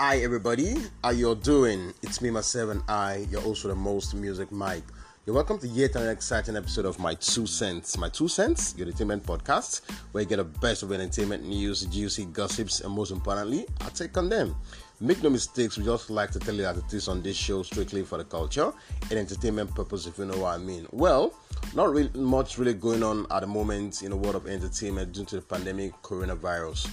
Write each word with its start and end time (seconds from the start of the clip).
Hi 0.00 0.18
everybody, 0.18 0.76
how 1.02 1.10
you 1.10 1.34
doing? 1.34 1.92
It's 2.02 2.22
me, 2.22 2.30
myself, 2.30 2.70
and 2.70 2.84
I, 2.86 3.26
You're 3.32 3.42
also 3.42 3.66
the 3.66 3.74
most 3.74 4.14
music, 4.14 4.52
Mike. 4.52 4.84
You're 5.26 5.34
welcome 5.34 5.58
to 5.58 5.66
yet 5.66 5.96
another 5.96 6.12
exciting 6.12 6.54
episode 6.54 6.84
of 6.84 7.00
My 7.00 7.14
Two 7.14 7.48
Cents. 7.48 7.98
My 7.98 8.08
Two 8.08 8.28
Cents, 8.28 8.76
your 8.78 8.86
entertainment 8.86 9.24
podcast, 9.24 9.80
where 10.12 10.22
you 10.22 10.28
get 10.28 10.36
the 10.36 10.44
best 10.44 10.84
of 10.84 10.92
entertainment 10.92 11.44
news, 11.44 11.84
juicy 11.86 12.26
gossips, 12.26 12.82
and 12.82 12.94
most 12.94 13.10
importantly, 13.10 13.66
I 13.80 13.88
take 13.88 14.16
on 14.16 14.28
them. 14.28 14.54
Make 15.00 15.20
no 15.20 15.30
mistakes, 15.30 15.76
we 15.76 15.84
just 15.84 16.10
like 16.10 16.30
to 16.30 16.38
tell 16.38 16.54
you 16.54 16.62
that 16.62 16.76
it 16.76 16.94
is 16.94 17.08
on 17.08 17.20
this 17.20 17.36
show 17.36 17.64
strictly 17.64 18.04
for 18.04 18.18
the 18.18 18.24
culture 18.24 18.72
and 19.10 19.18
entertainment 19.18 19.74
purpose, 19.74 20.06
if 20.06 20.16
you 20.16 20.26
know 20.26 20.38
what 20.38 20.54
I 20.54 20.58
mean. 20.58 20.86
Well, 20.92 21.34
not 21.74 21.90
really 21.90 22.10
much 22.16 22.56
really 22.56 22.74
going 22.74 23.02
on 23.02 23.26
at 23.32 23.40
the 23.40 23.48
moment 23.48 24.02
in 24.02 24.10
the 24.10 24.16
world 24.16 24.36
of 24.36 24.46
entertainment 24.46 25.12
due 25.12 25.24
to 25.24 25.36
the 25.36 25.42
pandemic 25.42 25.92
coronavirus. 26.02 26.88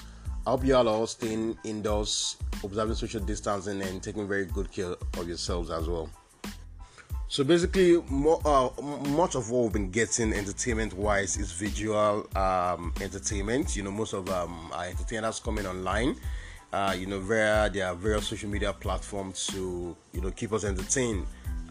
I 0.46 0.52
hope 0.52 0.64
you 0.64 0.76
all 0.76 0.88
are 0.88 1.08
staying 1.08 1.58
indoors, 1.64 2.38
observing 2.64 2.96
social 2.96 3.20
distancing, 3.20 3.82
and 3.82 4.02
taking 4.04 4.28
very 4.28 4.46
good 4.46 4.72
care 4.72 4.94
of 5.18 5.28
yourselves 5.28 5.72
as 5.72 5.90
well. 5.90 6.08
So 7.28 7.44
basically, 7.44 7.98
uh, 7.98 8.70
much 9.08 9.34
of 9.34 9.50
what 9.50 9.64
we've 9.64 9.74
been 9.74 9.90
getting 9.90 10.32
entertainment-wise 10.34 11.38
is 11.38 11.52
visual 11.52 12.30
um, 12.36 12.94
entertainment. 13.02 13.76
You 13.76 13.84
know, 13.84 13.92
most 13.92 14.14
of 14.14 14.30
um, 14.30 14.70
our 14.72 14.86
entertainers 14.86 15.40
coming 15.40 15.66
online. 15.66 16.16
Uh, 16.72 16.96
you 16.98 17.08
know, 17.08 17.20
via 17.20 17.70
their 17.70 17.94
various 17.96 18.28
social 18.28 18.50
media 18.50 18.74
platforms 18.74 19.48
to 19.48 19.96
you 20.12 20.22
know 20.22 20.30
keep 20.32 20.52
us 20.52 20.64
entertained 20.64 21.26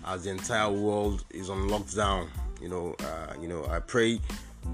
as 0.07 0.25
the 0.25 0.31
entire 0.31 0.71
world 0.71 1.25
is 1.31 1.49
on 1.49 1.69
lockdown. 1.69 2.27
You 2.61 2.71
know, 2.71 2.97
uh, 3.01 3.35
you 3.41 3.47
know, 3.47 3.67
I 3.67 3.79
pray 3.79 4.19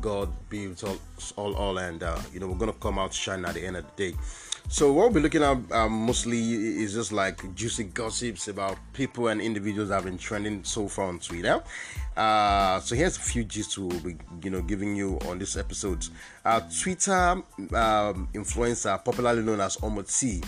God 0.01 0.31
be 0.49 0.69
with 0.69 0.85
all, 0.85 0.99
all, 1.37 1.55
all 1.55 1.79
and 1.79 2.03
uh, 2.03 2.21
you 2.33 2.41
know 2.41 2.47
we're 2.47 2.59
gonna 2.59 2.73
come 2.73 2.99
out 2.99 3.13
shining 3.13 3.45
at 3.45 3.55
the 3.55 3.67
end 3.67 3.77
of 3.77 3.85
the 3.97 4.11
day. 4.11 4.19
So 4.69 4.93
what 4.93 5.07
we'll 5.07 5.15
be 5.15 5.21
looking 5.21 5.43
at 5.43 5.73
um, 5.73 5.93
mostly 6.07 6.39
is 6.39 6.95
just 6.95 7.11
like 7.11 7.55
juicy 7.57 7.85
gossips 7.85 8.47
about 8.47 8.79
people 8.93 9.27
and 9.29 9.41
individuals 9.41 9.89
that 9.89 9.97
have 9.97 10.05
been 10.05 10.19
trending 10.19 10.63
so 10.63 10.87
far 10.87 11.07
on 11.07 11.19
Twitter. 11.19 11.61
Uh, 12.17 12.79
so 12.81 12.95
here's 12.95 13.17
a 13.17 13.21
few 13.21 13.43
gist 13.43 13.79
we'll 13.79 13.99
be 14.01 14.17
you 14.45 14.51
know 14.51 14.63
giving 14.63 14.95
you 14.95 15.19
on 15.29 15.39
this 15.39 15.57
episode. 15.57 16.07
Uh, 16.45 16.61
Twitter 16.83 17.13
um, 17.13 17.45
influencer, 18.33 19.05
popularly 19.05 19.43
known 19.43 19.61
as 19.61 19.77
Omoteeh, 19.79 20.45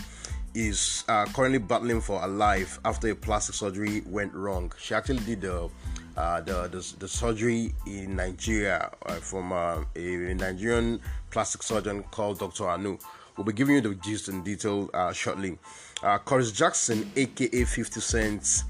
is 0.55 1.03
uh, 1.07 1.25
currently 1.25 1.59
battling 1.59 1.99
for 1.99 2.23
a 2.23 2.27
life 2.27 2.79
after 2.85 3.09
a 3.09 3.15
plastic 3.15 3.55
surgery 3.55 4.03
went 4.05 4.33
wrong. 4.33 4.71
She 4.79 4.93
actually 4.93 5.23
did 5.25 5.41
the 5.41 5.69
uh, 6.17 6.41
the, 6.41 6.67
the, 6.67 6.93
the 6.99 7.07
surgery 7.07 7.73
in 7.85 8.15
Nigeria 8.15 8.91
uh, 9.05 9.13
from 9.15 9.51
uh, 9.51 9.83
a 9.95 10.33
Nigerian 10.33 10.99
plastic 11.31 11.63
surgeon 11.63 12.03
called 12.11 12.39
Dr. 12.39 12.69
Anu. 12.69 12.97
We'll 13.35 13.45
be 13.45 13.53
giving 13.53 13.75
you 13.75 13.81
the 13.81 13.95
gist 13.95 14.27
and 14.27 14.43
detail 14.43 14.89
uh, 14.93 15.11
shortly. 15.11 15.57
Uh, 16.03 16.19
Curtis 16.19 16.51
Jackson, 16.51 17.11
aka 17.15 17.63
50 17.63 17.99
Cent, 17.99 18.63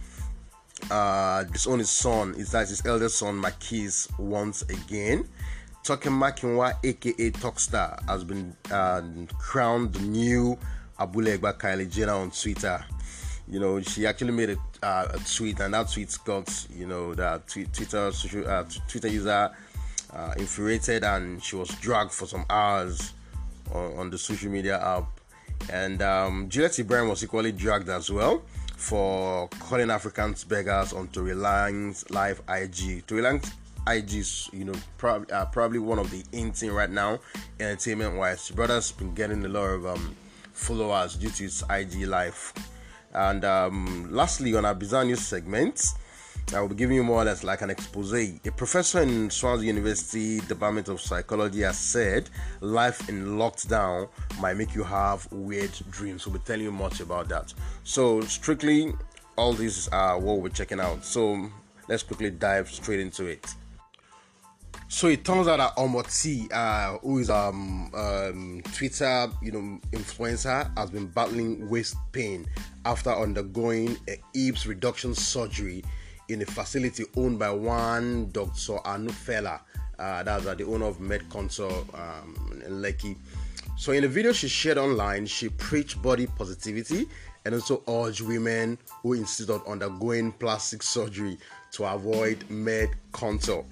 uh, 0.90 1.44
disowned 1.44 1.80
his 1.80 1.90
son, 1.90 2.34
is 2.36 2.52
that 2.52 2.70
his 2.70 2.86
eldest 2.86 3.20
son, 3.20 3.36
Marquise, 3.36 4.08
once 4.18 4.62
again. 4.64 5.28
Toke 5.84 6.04
Makinwa, 6.04 6.76
aka 6.84 7.32
Talkstar, 7.32 8.02
has 8.08 8.24
been 8.24 8.56
uh, 8.72 9.02
crowned 9.38 9.92
the 9.94 10.00
new 10.00 10.58
Abule 10.98 11.38
Egba 11.38 11.58
Kylie 11.58 11.90
Jenner 11.92 12.14
on 12.14 12.32
Twitter. 12.32 12.86
You 13.48 13.60
know, 13.60 13.82
she 13.82 14.08
actually 14.08 14.32
made 14.32 14.52
a, 14.52 14.58
uh, 14.86 15.12
a 15.14 15.20
tweet, 15.20 15.60
and 15.60 15.74
that 15.74 15.92
tweet 15.92 16.18
got, 16.26 16.68
you 16.74 16.88
know, 16.88 17.14
the 17.14 17.42
Twitter 17.48 18.12
uh, 18.48 18.64
Twitter 18.88 19.08
user 19.08 19.52
uh, 20.14 20.34
infuriated, 20.38 21.04
and 21.04 21.44
she 21.44 21.56
was 21.56 21.70
dragged 21.82 22.12
for 22.12 22.26
some 22.26 22.46
hours 22.50 23.14
on, 23.74 23.98
on 23.98 24.10
the 24.10 24.18
social 24.18 24.50
media 24.50 24.80
app. 24.80 25.06
And 25.72 26.02
um, 26.02 26.50
Juliet 26.50 26.78
was 27.08 27.24
equally 27.24 27.52
dragged 27.52 27.90
as 27.90 28.10
well 28.10 28.44
for 28.76 29.48
calling 29.60 29.90
Africans 29.90 30.44
beggars 30.44 30.92
on 30.94 31.08
Tory 31.08 31.32
Lanez 31.32 32.10
Live 32.12 32.42
IG. 32.50 33.06
Tory 33.08 33.22
Lanez 33.22 33.52
IG 33.88 34.14
is, 34.16 34.50
you 34.52 34.66
know, 34.66 34.74
prob- 34.98 35.32
uh, 35.32 35.46
probably 35.46 35.80
one 35.80 36.00
of 36.00 36.12
the 36.12 36.24
in 36.32 36.52
thing 36.52 36.72
right 36.72 36.90
now, 36.90 37.20
entertainment 37.60 38.16
wise. 38.18 38.52
Brother's 38.52 38.92
been 38.92 39.14
getting 39.14 39.44
a 39.46 39.48
lot 39.48 39.68
of 39.68 39.86
um, 39.86 40.16
followers 40.54 41.16
due 41.16 41.30
to 41.30 41.46
its 41.46 41.64
IG 41.70 42.08
live. 42.08 42.54
And 43.14 43.46
um, 43.46 44.08
lastly, 44.12 44.56
on 44.56 44.66
our 44.66 44.76
bizarre 44.76 45.06
news 45.06 45.22
segment, 45.22 45.94
I 46.54 46.60
will 46.62 46.68
be 46.68 46.76
giving 46.76 46.96
you 46.96 47.04
more 47.04 47.22
or 47.22 47.26
less 47.26 47.44
like 47.44 47.62
an 47.62 47.70
expose. 47.70 48.14
A 48.14 48.52
professor 48.56 49.02
in 49.02 49.30
Swansea 49.30 49.68
University 49.68 50.40
Department 50.42 50.88
of 50.88 51.02
Psychology 51.02 51.62
has 51.62 51.80
said 51.80 52.30
life 52.62 53.10
in 53.10 53.38
lockdown 53.38 54.10
might 54.40 54.56
make 54.58 54.76
you 54.76 54.84
have 54.84 55.32
weird 55.32 55.72
dreams. 55.90 56.28
We'll 56.28 56.38
be 56.38 56.46
telling 56.46 56.64
you 56.64 56.72
much 56.72 57.00
about 57.00 57.30
that. 57.30 57.54
So, 57.84 58.22
strictly, 58.22 58.94
all 59.36 59.54
these 59.54 59.88
are 59.88 60.20
what 60.20 60.42
we're 60.42 60.50
checking 60.50 60.80
out. 60.80 61.06
So, 61.06 61.50
let's 61.88 62.04
quickly 62.04 62.30
dive 62.30 62.70
straight 62.70 63.00
into 63.00 63.26
it. 63.26 63.56
So 64.94 65.08
it 65.08 65.26
turns 65.26 65.48
out 65.48 65.58
that 65.58 65.76
Omoteeh, 65.76 66.54
uh, 66.54 67.00
who 67.00 67.18
is 67.18 67.32
um, 67.32 67.90
um, 67.96 68.62
Twitter, 68.76 69.28
you 69.42 69.52
know, 69.52 69.80
influencer, 69.92 70.72
has 70.78 70.92
been 70.92 71.08
battling 71.08 71.68
waist 71.68 71.96
pain 72.12 72.46
after 72.86 73.10
undergoing 73.10 73.98
a 74.08 74.22
hips 74.36 74.68
reduction 74.68 75.16
surgery 75.16 75.84
in 76.30 76.44
a 76.44 76.46
facility 76.46 77.06
owned 77.18 77.40
by 77.40 77.50
one 77.50 78.30
Dr. 78.34 78.78
Anufela. 78.86 79.62
Uh, 79.98 80.22
that's 80.22 80.46
uh, 80.46 80.54
the 80.54 80.64
owner 80.64 80.86
of 80.86 81.00
MedContour 81.00 81.72
um, 82.00 82.62
in 82.64 82.74
Lekki. 82.74 83.18
So, 83.76 83.94
in 83.94 84.04
the 84.04 84.08
video 84.08 84.32
she 84.32 84.48
shared 84.48 84.78
online, 84.78 85.26
she 85.26 85.50
preached 85.50 86.04
body 86.04 86.28
positivity 86.28 87.08
and 87.46 87.56
also 87.56 87.82
urged 87.88 88.22
women 88.22 88.78
who 89.02 89.14
insist 89.14 89.50
on 89.50 89.64
undergoing 89.68 90.32
plastic 90.34 90.84
surgery 90.84 91.40
to 91.72 91.84
avoid 91.84 92.42
MedContour. 92.50 93.66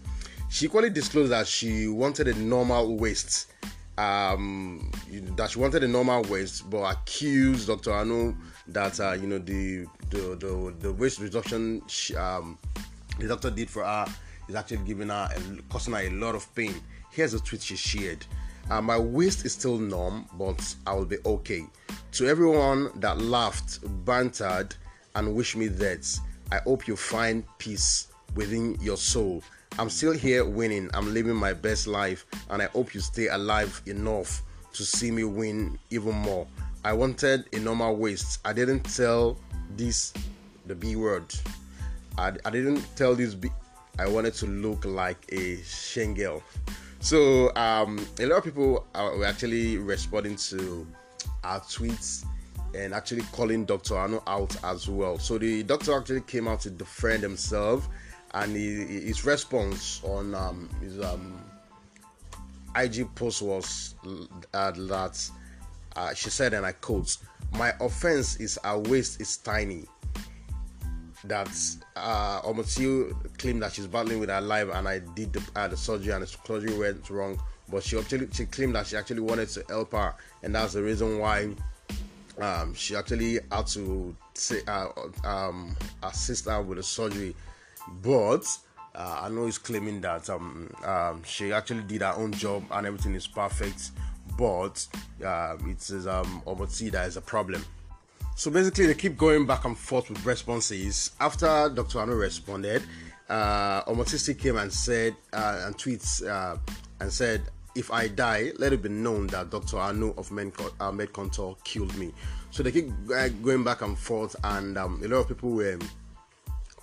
She 0.51 0.65
equally 0.65 0.89
disclosed 0.89 1.31
that 1.31 1.47
she 1.47 1.87
wanted 1.87 2.27
a 2.27 2.33
normal 2.33 2.97
waist, 2.97 3.53
um, 3.97 4.91
that 5.37 5.51
she 5.51 5.59
wanted 5.59 5.81
a 5.81 5.87
normal 5.87 6.23
waist, 6.23 6.69
but 6.69 6.91
accused 6.91 7.67
Dr. 7.67 7.93
Anu 7.93 8.35
that 8.67 8.99
uh, 8.99 9.13
you 9.13 9.27
know 9.27 9.39
the 9.39 9.85
the 10.09 10.35
the, 10.35 10.75
the 10.77 10.91
waist 10.91 11.21
reduction 11.21 11.81
she, 11.87 12.17
um, 12.17 12.57
the 13.17 13.29
doctor 13.29 13.49
did 13.49 13.69
for 13.69 13.85
her 13.85 14.05
is 14.49 14.55
actually 14.55 14.79
giving 14.85 15.07
her 15.07 15.29
a, 15.33 15.61
causing 15.71 15.93
her 15.93 16.01
a 16.01 16.09
lot 16.09 16.35
of 16.35 16.53
pain. 16.53 16.75
Here's 17.11 17.33
a 17.33 17.39
tweet 17.39 17.61
she 17.61 17.77
shared. 17.77 18.25
Uh, 18.69 18.81
my 18.81 18.97
waist 18.99 19.45
is 19.45 19.53
still 19.53 19.77
numb, 19.77 20.27
but 20.37 20.75
I 20.85 20.93
will 20.93 21.05
be 21.05 21.17
okay. 21.25 21.65
To 22.11 22.27
everyone 22.27 22.91
that 22.99 23.21
laughed, 23.21 23.79
bantered, 24.05 24.75
and 25.15 25.33
wished 25.33 25.55
me 25.55 25.69
death, 25.69 26.19
I 26.51 26.57
hope 26.57 26.89
you 26.89 26.97
find 26.97 27.45
peace 27.57 28.07
within 28.35 28.77
your 28.81 28.97
soul. 28.97 29.41
I'm 29.79 29.89
still 29.89 30.13
here 30.13 30.45
winning. 30.45 30.89
I'm 30.93 31.13
living 31.13 31.35
my 31.35 31.53
best 31.53 31.87
life, 31.87 32.25
and 32.49 32.61
I 32.61 32.65
hope 32.65 32.93
you 32.93 32.99
stay 32.99 33.27
alive 33.27 33.81
enough 33.85 34.43
to 34.73 34.83
see 34.83 35.11
me 35.11 35.23
win 35.23 35.79
even 35.89 36.15
more. 36.15 36.47
I 36.83 36.93
wanted 36.93 37.45
a 37.53 37.59
normal 37.59 37.95
waist. 37.95 38.39
I 38.43 38.53
didn't 38.53 38.83
tell 38.83 39.37
this 39.77 40.13
the 40.65 40.75
B 40.75 40.95
word. 40.95 41.33
I, 42.17 42.33
I 42.45 42.49
didn't 42.49 42.85
tell 42.95 43.15
this 43.15 43.33
B. 43.33 43.49
I 43.99 44.07
wanted 44.07 44.33
to 44.35 44.47
look 44.47 44.85
like 44.85 45.25
a 45.29 45.57
Shengel. 45.57 46.41
So 46.99 47.53
um, 47.55 48.05
a 48.19 48.25
lot 48.25 48.39
of 48.39 48.43
people 48.43 48.85
are, 48.93 49.17
were 49.17 49.25
actually 49.25 49.77
responding 49.77 50.35
to 50.35 50.87
our 51.43 51.59
tweets 51.61 52.25
and 52.75 52.93
actually 52.93 53.23
calling 53.33 53.65
Dr. 53.65 53.97
Anu 53.97 54.21
out 54.27 54.55
as 54.63 54.87
well. 54.87 55.17
So 55.17 55.37
the 55.37 55.63
doctor 55.63 55.97
actually 55.97 56.21
came 56.21 56.47
out 56.47 56.61
to 56.61 56.69
defend 56.69 57.23
himself, 57.23 57.87
and 58.33 58.55
he, 58.55 58.83
his 59.01 59.25
response 59.25 60.01
on 60.03 60.33
um, 60.35 60.69
his 60.81 60.99
um, 61.01 61.41
IG 62.75 63.13
post 63.15 63.41
was 63.41 63.95
uh, 64.53 64.71
that 64.71 65.29
uh, 65.95 66.13
she 66.13 66.29
said, 66.29 66.53
and 66.53 66.65
I 66.65 66.71
quote, 66.71 67.17
My 67.53 67.73
offense 67.81 68.37
is 68.37 68.57
our 68.63 68.79
waist 68.79 69.19
is 69.19 69.37
tiny. 69.37 69.85
That 71.25 71.49
uh, 71.95 72.41
Omoteeh 72.41 73.37
claimed 73.37 73.61
that 73.61 73.73
she's 73.73 73.85
battling 73.87 74.19
with 74.19 74.29
her 74.29 74.41
life, 74.41 74.69
and 74.73 74.87
I 74.87 74.99
did 74.99 75.33
the, 75.33 75.43
uh, 75.55 75.67
the 75.67 75.77
surgery, 75.77 76.13
and 76.13 76.23
the 76.23 76.27
surgery 76.27 76.75
went 76.77 77.09
wrong. 77.09 77.39
But 77.69 77.83
she 77.83 77.97
actually 77.97 78.27
she 78.31 78.45
claimed 78.45 78.75
that 78.75 78.87
she 78.87 78.97
actually 78.97 79.19
wanted 79.19 79.49
to 79.49 79.63
help 79.69 79.91
her, 79.91 80.15
and 80.43 80.55
that's 80.55 80.73
the 80.73 80.81
reason 80.81 81.19
why 81.19 81.53
um, 82.39 82.73
she 82.73 82.95
actually 82.95 83.39
had 83.51 83.67
to 83.67 84.15
say, 84.33 84.61
uh, 84.67 84.87
um, 85.23 85.75
assist 86.03 86.45
her 86.45 86.61
with 86.61 86.77
the 86.77 86.83
surgery. 86.83 87.35
But 88.01 88.45
uh, 88.95 89.21
I 89.23 89.29
know 89.29 89.45
he's 89.45 89.57
claiming 89.57 90.01
that 90.01 90.29
um, 90.29 90.69
um, 90.83 91.23
she 91.23 91.51
actually 91.53 91.83
did 91.83 92.01
her 92.01 92.13
own 92.17 92.33
job 92.33 92.63
and 92.71 92.85
everything 92.85 93.15
is 93.15 93.27
perfect 93.27 93.91
but 94.37 94.87
uh, 95.23 95.55
it 95.67 95.77
is 95.89 96.07
um, 96.07 96.41
Omoteeh 96.45 96.91
that 96.91 97.07
is 97.07 97.17
a 97.17 97.21
problem. 97.21 97.63
So 98.35 98.49
basically, 98.49 98.87
they 98.87 98.95
keep 98.95 99.17
going 99.17 99.45
back 99.45 99.65
and 99.65 99.77
forth 99.77 100.09
with 100.09 100.25
responses. 100.25 101.11
After 101.19 101.69
Dr. 101.69 101.99
Anu 101.99 102.15
responded, 102.15 102.81
uh, 103.29 103.83
Omoteeh 103.83 104.37
came 104.39 104.57
and 104.57 104.73
said 104.73 105.15
uh, 105.33 105.63
and 105.65 105.77
tweets 105.77 106.27
uh, 106.27 106.57
and 106.99 107.11
said, 107.11 107.43
if 107.75 107.91
I 107.91 108.07
die, 108.07 108.51
let 108.57 108.73
it 108.73 108.81
be 108.81 108.89
known 108.89 109.27
that 109.27 109.49
Dr. 109.49 109.77
Anu 109.77 110.13
of 110.17 110.31
Med 110.31 111.13
Contour 111.13 111.55
killed 111.63 111.95
me. 111.97 112.11
So 112.49 112.63
they 112.63 112.71
keep 112.71 112.89
uh, 113.15 113.29
going 113.29 113.63
back 113.63 113.81
and 113.81 113.97
forth, 113.97 114.35
and 114.43 114.77
um, 114.77 115.01
a 115.03 115.07
lot 115.07 115.17
of 115.19 115.27
people 115.27 115.51
were, 115.51 115.77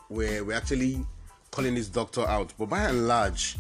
were, 0.09 0.45
were 0.45 0.55
actually 0.55 1.05
calling 1.51 1.75
this 1.75 1.89
doctor 1.89 2.27
out. 2.27 2.53
But 2.59 2.69
by 2.69 2.83
and 2.83 3.09
large, 3.09 3.57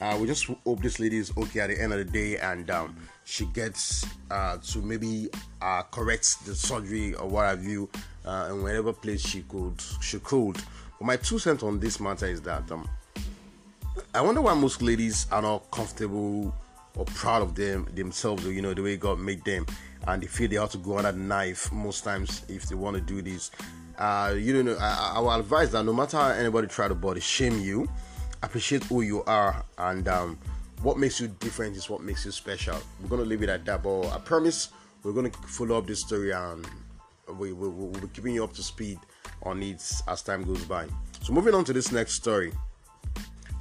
uh, 0.00 0.16
we 0.20 0.26
just 0.26 0.46
hope 0.46 0.80
this 0.82 0.98
lady 0.98 1.18
is 1.18 1.32
okay 1.36 1.60
at 1.60 1.68
the 1.68 1.80
end 1.80 1.92
of 1.92 1.98
the 1.98 2.04
day 2.04 2.38
and 2.38 2.70
um, 2.70 2.96
she 3.24 3.44
gets 3.46 4.06
uh, 4.30 4.56
to 4.58 4.78
maybe 4.78 5.28
uh, 5.60 5.82
correct 5.82 6.44
the 6.46 6.54
surgery 6.54 7.14
or 7.14 7.28
what 7.28 7.46
have 7.46 7.64
you 7.64 7.88
uh, 8.24 8.48
in 8.50 8.62
whatever 8.62 8.92
place 8.92 9.20
she 9.20 9.42
could 9.42 9.74
she 10.00 10.18
could. 10.20 10.56
But 10.98 11.04
my 11.06 11.16
two 11.16 11.38
cents 11.38 11.62
on 11.62 11.80
this 11.80 12.00
matter 12.00 12.26
is 12.26 12.40
that 12.42 12.70
um, 12.72 12.88
I 14.14 14.20
wonder 14.22 14.40
why 14.40 14.54
most 14.54 14.80
ladies 14.82 15.26
are 15.30 15.42
not 15.42 15.70
comfortable 15.70 16.54
or 16.96 17.04
proud 17.04 17.42
of 17.42 17.54
them 17.54 17.86
themselves 17.94 18.46
or 18.46 18.52
you 18.52 18.62
know 18.62 18.74
the 18.74 18.82
way 18.82 18.96
God 18.96 19.18
made 19.18 19.44
them 19.44 19.66
and 20.08 20.22
they 20.22 20.26
feel 20.26 20.48
they 20.48 20.56
have 20.56 20.70
to 20.70 20.78
go 20.78 20.98
under 20.98 21.12
the 21.12 21.18
knife 21.18 21.70
most 21.72 22.04
times 22.04 22.42
if 22.48 22.68
they 22.68 22.74
want 22.74 22.96
to 22.96 23.02
do 23.02 23.20
this. 23.22 23.50
Uh, 24.00 24.34
you 24.34 24.62
know, 24.62 24.76
I, 24.80 25.12
I 25.16 25.18
will 25.20 25.32
advise 25.32 25.70
that 25.72 25.84
no 25.84 25.92
matter 25.92 26.16
how 26.16 26.28
anybody 26.30 26.66
try 26.66 26.88
to 26.88 26.94
body 26.94 27.20
shame 27.20 27.60
you, 27.60 27.86
appreciate 28.42 28.82
who 28.84 29.02
you 29.02 29.22
are 29.24 29.62
and 29.76 30.08
um, 30.08 30.38
what 30.82 30.96
makes 30.96 31.20
you 31.20 31.28
different 31.28 31.76
is 31.76 31.90
what 31.90 32.02
makes 32.02 32.24
you 32.24 32.32
special. 32.32 32.78
We're 33.02 33.08
gonna 33.08 33.24
leave 33.24 33.42
it 33.42 33.50
at 33.50 33.66
that, 33.66 33.82
but 33.82 34.08
I 34.08 34.18
promise 34.18 34.70
we're 35.02 35.12
gonna 35.12 35.30
follow 35.46 35.76
up 35.76 35.86
this 35.86 36.00
story 36.00 36.30
and 36.30 36.66
we, 37.38 37.52
we, 37.52 37.68
we'll 37.68 38.00
be 38.00 38.08
keeping 38.08 38.34
you 38.34 38.42
up 38.42 38.54
to 38.54 38.62
speed 38.62 38.98
on 39.42 39.62
it 39.62 39.82
as 40.08 40.22
time 40.22 40.44
goes 40.44 40.64
by. 40.64 40.86
So 41.22 41.34
moving 41.34 41.54
on 41.54 41.64
to 41.64 41.74
this 41.74 41.92
next 41.92 42.14
story. 42.14 42.52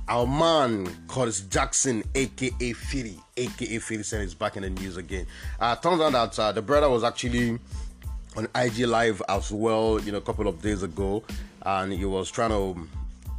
Our 0.07 0.25
man 0.25 0.88
Curtis 1.07 1.41
Jackson, 1.41 2.03
aka 2.15 2.74
Philly, 2.74 3.19
aka 3.36 3.77
Philly, 3.77 4.01
is 4.01 4.33
back 4.33 4.56
in 4.56 4.63
the 4.63 4.69
news 4.69 4.97
again. 4.97 5.27
Uh, 5.59 5.75
turns 5.75 6.01
out 6.01 6.13
that 6.13 6.39
uh, 6.39 6.51
the 6.51 6.62
brother 6.62 6.89
was 6.89 7.03
actually 7.03 7.59
on 8.39 8.47
IG 8.56 8.88
Live 8.88 9.21
as 9.27 9.51
well, 9.51 10.00
you 10.00 10.12
know, 10.12 10.18
a 10.18 10.21
couple 10.21 10.47
of 10.47 10.62
days 10.62 10.81
ago, 10.81 11.24
and 11.63 11.91
he 11.91 12.06
was 12.06 12.31
trying 12.31 12.51
to 12.51 12.88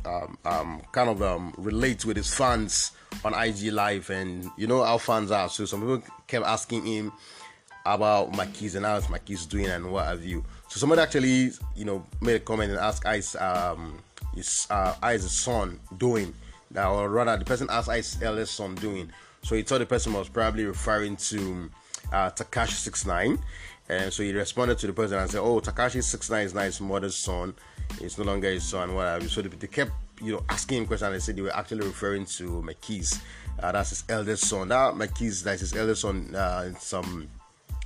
um, 0.05 0.39
um, 0.45 0.83
kind 0.93 1.09
of 1.09 1.23
um, 1.23 1.55
relate 1.57 2.05
with 2.05 2.17
his 2.17 2.33
fans 2.33 2.93
on 3.25 3.33
IG 3.35 3.73
Live, 3.73 4.11
and 4.11 4.51
you 4.59 4.67
know 4.67 4.85
how 4.85 4.99
fans 4.99 5.31
are. 5.31 5.49
So 5.49 5.65
some 5.65 5.81
people 5.81 6.03
kept 6.27 6.45
asking 6.45 6.85
him 6.85 7.13
about 7.87 8.33
my 8.37 8.45
kids 8.47 8.75
and 8.75 8.85
how's 8.85 9.09
my 9.09 9.19
kids 9.19 9.47
doing 9.47 9.67
and 9.67 9.91
what 9.91 10.05
have 10.05 10.23
you. 10.23 10.45
So 10.69 10.79
somebody 10.79 11.01
actually, 11.01 11.51
you 11.75 11.87
know, 11.87 12.05
made 12.21 12.37
a 12.37 12.41
comment 12.41 12.71
and 12.71 12.79
asked 12.79 13.07
Ice, 13.07 13.35
um, 13.37 13.99
uh, 14.69 14.95
Ice's 15.03 15.33
son 15.33 15.81
doing 15.97 16.35
now, 16.73 16.95
or 16.95 17.09
rather, 17.09 17.39
the 17.39 17.45
person 17.45 17.69
asked 17.71 17.91
his 17.91 18.23
eldest 18.23 18.55
son 18.55 18.75
doing. 18.75 19.11
So 19.43 19.57
he 19.57 19.63
thought 19.63 19.79
the 19.79 19.87
person 19.87 20.13
was 20.13 20.29
probably 20.29 20.67
referring 20.67 21.17
to 21.17 21.71
uh, 22.13 22.31
Six 22.67 23.07
Nine, 23.07 23.39
and 23.89 24.13
so 24.13 24.23
he 24.23 24.33
responded 24.33 24.79
to 24.79 24.87
the 24.87 24.93
person 24.93 25.19
and 25.19 25.31
said, 25.31 25.41
"Oh, 25.41 25.61
Tekashi 25.61 26.03
Six 26.03 26.31
Nine 26.31 26.47
is 26.47 26.55
not 26.55 26.65
his 26.65 26.81
mother's 26.81 27.17
son; 27.17 27.55
it's 28.01 28.19
no 28.19 28.25
longer 28.25 28.51
his 28.51 28.65
son." 28.65 28.95
What 28.95 29.23
you? 29.23 29.29
So 29.29 29.43
they, 29.43 29.67
kept, 29.67 29.93
you 30.21 30.33
know, 30.33 30.45
asking 30.49 30.79
him 30.79 30.87
questions. 30.87 31.07
And 31.07 31.15
they 31.15 31.21
said 31.21 31.37
they 31.37 31.43
were 31.43 31.57
actually 31.57 31.87
referring 31.87 32.27
to 32.27 32.63
Marquise. 32.63 33.21
Uh, 33.61 33.73
that's 33.73 33.91
his 33.91 34.05
eldest 34.09 34.45
son. 34.45 34.69
That 34.69 34.97
Marquise, 34.97 35.43
that's 35.43 35.61
his 35.61 35.75
eldest 35.75 36.03
son. 36.03 36.35
Uh, 36.35 36.71
it's 36.71 36.93
um, 36.93 37.29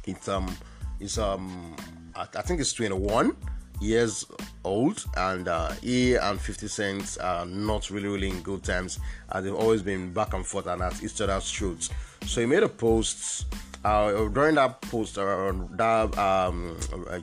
it's 0.04 0.28
um, 0.28 0.56
it's 1.00 1.18
um, 1.18 1.76
I, 2.14 2.22
I 2.22 2.42
think 2.42 2.60
it's 2.60 2.72
21 2.72 3.36
years 3.80 4.26
old, 4.64 5.04
and 5.16 5.48
uh, 5.48 5.70
he 5.82 6.14
and 6.14 6.40
50 6.40 6.68
Cent 6.68 7.18
are 7.20 7.46
not 7.46 7.90
really, 7.90 8.08
really 8.08 8.28
in 8.28 8.40
good 8.42 8.62
times, 8.62 8.98
and 9.30 9.44
they've 9.44 9.54
always 9.54 9.82
been 9.82 10.12
back 10.12 10.34
and 10.34 10.46
forth 10.46 10.66
and 10.66 10.82
at 10.82 11.02
each 11.02 11.20
other's 11.20 11.50
throats. 11.50 11.90
So 12.26 12.40
he 12.40 12.46
made 12.46 12.62
a 12.62 12.68
post. 12.68 13.46
Uh, 13.84 14.28
during 14.28 14.54
that 14.54 14.80
post 14.80 15.18
or 15.18 15.68
that 15.72 16.16
um, 16.16 16.74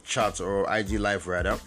chat 0.05 0.39
or 0.39 0.71
IG 0.71 0.91
live 0.99 1.25
rather, 1.25 1.59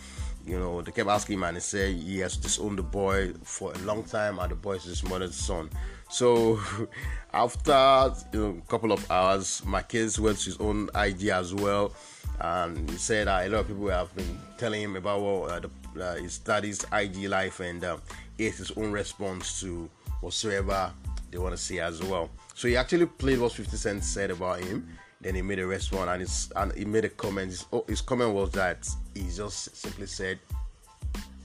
you 0.46 0.58
know, 0.58 0.82
they 0.82 0.92
kept 0.92 1.08
asking 1.08 1.38
him 1.38 1.44
and 1.44 1.56
he 1.56 1.60
said 1.60 1.94
he 1.94 2.18
has 2.18 2.36
disowned 2.36 2.78
the 2.78 2.82
boy 2.82 3.32
for 3.42 3.72
a 3.72 3.78
long 3.78 4.04
time 4.04 4.38
and 4.38 4.50
the 4.50 4.56
boy 4.56 4.72
is 4.72 4.84
his 4.84 5.04
mother's 5.04 5.34
son. 5.34 5.70
So 6.10 6.60
after 7.32 8.12
you 8.32 8.40
know, 8.40 8.62
a 8.64 8.70
couple 8.70 8.92
of 8.92 9.10
hours, 9.10 9.62
my 9.64 9.82
kids 9.82 10.20
went 10.20 10.38
to 10.38 10.44
his 10.46 10.56
own 10.58 10.90
IG 10.94 11.28
as 11.28 11.54
well 11.54 11.92
and 12.40 12.90
he 12.90 12.96
said 12.96 13.28
uh, 13.28 13.40
a 13.42 13.48
lot 13.48 13.60
of 13.60 13.68
people 13.68 13.88
have 13.88 14.14
been 14.14 14.38
telling 14.58 14.82
him 14.82 14.96
about 14.96 15.20
what 15.20 15.50
uh, 15.50 15.60
the, 15.60 16.04
uh, 16.04 16.14
his 16.16 16.38
daddy's 16.38 16.84
IG 16.92 17.28
life 17.28 17.60
and 17.60 17.84
um, 17.84 18.02
it's 18.38 18.58
his 18.58 18.70
own 18.72 18.92
response 18.92 19.60
to 19.60 19.88
whatsoever 20.20 20.92
they 21.30 21.38
want 21.38 21.52
to 21.52 21.58
see 21.58 21.80
as 21.80 22.02
well. 22.02 22.30
So 22.54 22.68
he 22.68 22.76
actually 22.76 23.06
played 23.06 23.40
what 23.40 23.52
50 23.52 23.76
Cent 23.76 24.04
said 24.04 24.30
about 24.30 24.60
him. 24.60 24.88
Then 25.24 25.34
he 25.34 25.42
made 25.42 25.58
a 25.58 25.66
response 25.66 26.08
and, 26.10 26.20
his, 26.20 26.52
and 26.54 26.72
he 26.74 26.84
made 26.84 27.06
a 27.06 27.08
comment. 27.08 27.50
His, 27.50 27.64
oh, 27.72 27.84
his 27.88 28.02
comment 28.02 28.32
was 28.32 28.50
that 28.52 28.86
he 29.14 29.22
just 29.22 29.74
simply 29.74 30.06
said, 30.06 30.38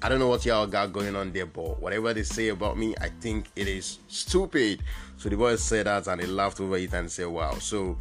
I 0.01 0.09
don't 0.09 0.19
know 0.19 0.27
what 0.27 0.45
y'all 0.45 0.67
got 0.67 0.93
going 0.93 1.15
on 1.15 1.31
there, 1.31 1.45
but 1.45 1.81
whatever 1.81 2.13
they 2.13 2.23
say 2.23 2.49
about 2.49 2.77
me, 2.77 2.93
I 3.01 3.07
think 3.07 3.47
it 3.55 3.67
is 3.67 3.99
stupid. 4.09 4.81
So 5.17 5.29
the 5.29 5.37
boy 5.37 5.55
said 5.55 5.87
that 5.87 6.07
and 6.07 6.21
he 6.21 6.27
laughed 6.27 6.59
over 6.59 6.77
it 6.77 6.93
and 6.93 7.11
said, 7.11 7.27
Wow. 7.27 7.53
So 7.55 7.97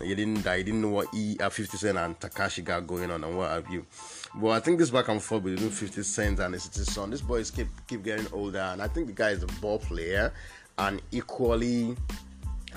he 0.00 0.14
didn't. 0.14 0.36
He 0.36 0.62
didn't 0.62 0.80
know 0.80 0.88
what 0.88 1.08
he, 1.12 1.38
uh, 1.38 1.50
50 1.50 1.76
Cent 1.76 1.98
and 1.98 2.18
Tekashi 2.18 2.64
got 2.64 2.86
going 2.86 3.10
on 3.10 3.24
and 3.24 3.36
what 3.36 3.50
have 3.50 3.70
you. 3.70 3.86
But 4.34 4.50
I 4.50 4.60
think 4.60 4.78
this 4.78 4.90
back 4.90 5.08
and 5.08 5.22
forth 5.22 5.44
between 5.44 5.70
50 5.70 6.02
Cent 6.02 6.38
and 6.40 6.54
his 6.54 6.70
son, 6.86 7.10
this 7.10 7.20
boy 7.20 7.36
is 7.36 7.50
keep 7.50 7.68
keep 7.86 8.02
getting 8.02 8.26
older, 8.32 8.58
and 8.58 8.80
I 8.80 8.88
think 8.88 9.06
the 9.06 9.12
guy 9.12 9.30
is 9.30 9.42
a 9.42 9.46
ball 9.46 9.78
player 9.78 10.32
and 10.78 11.02
equally, 11.10 11.96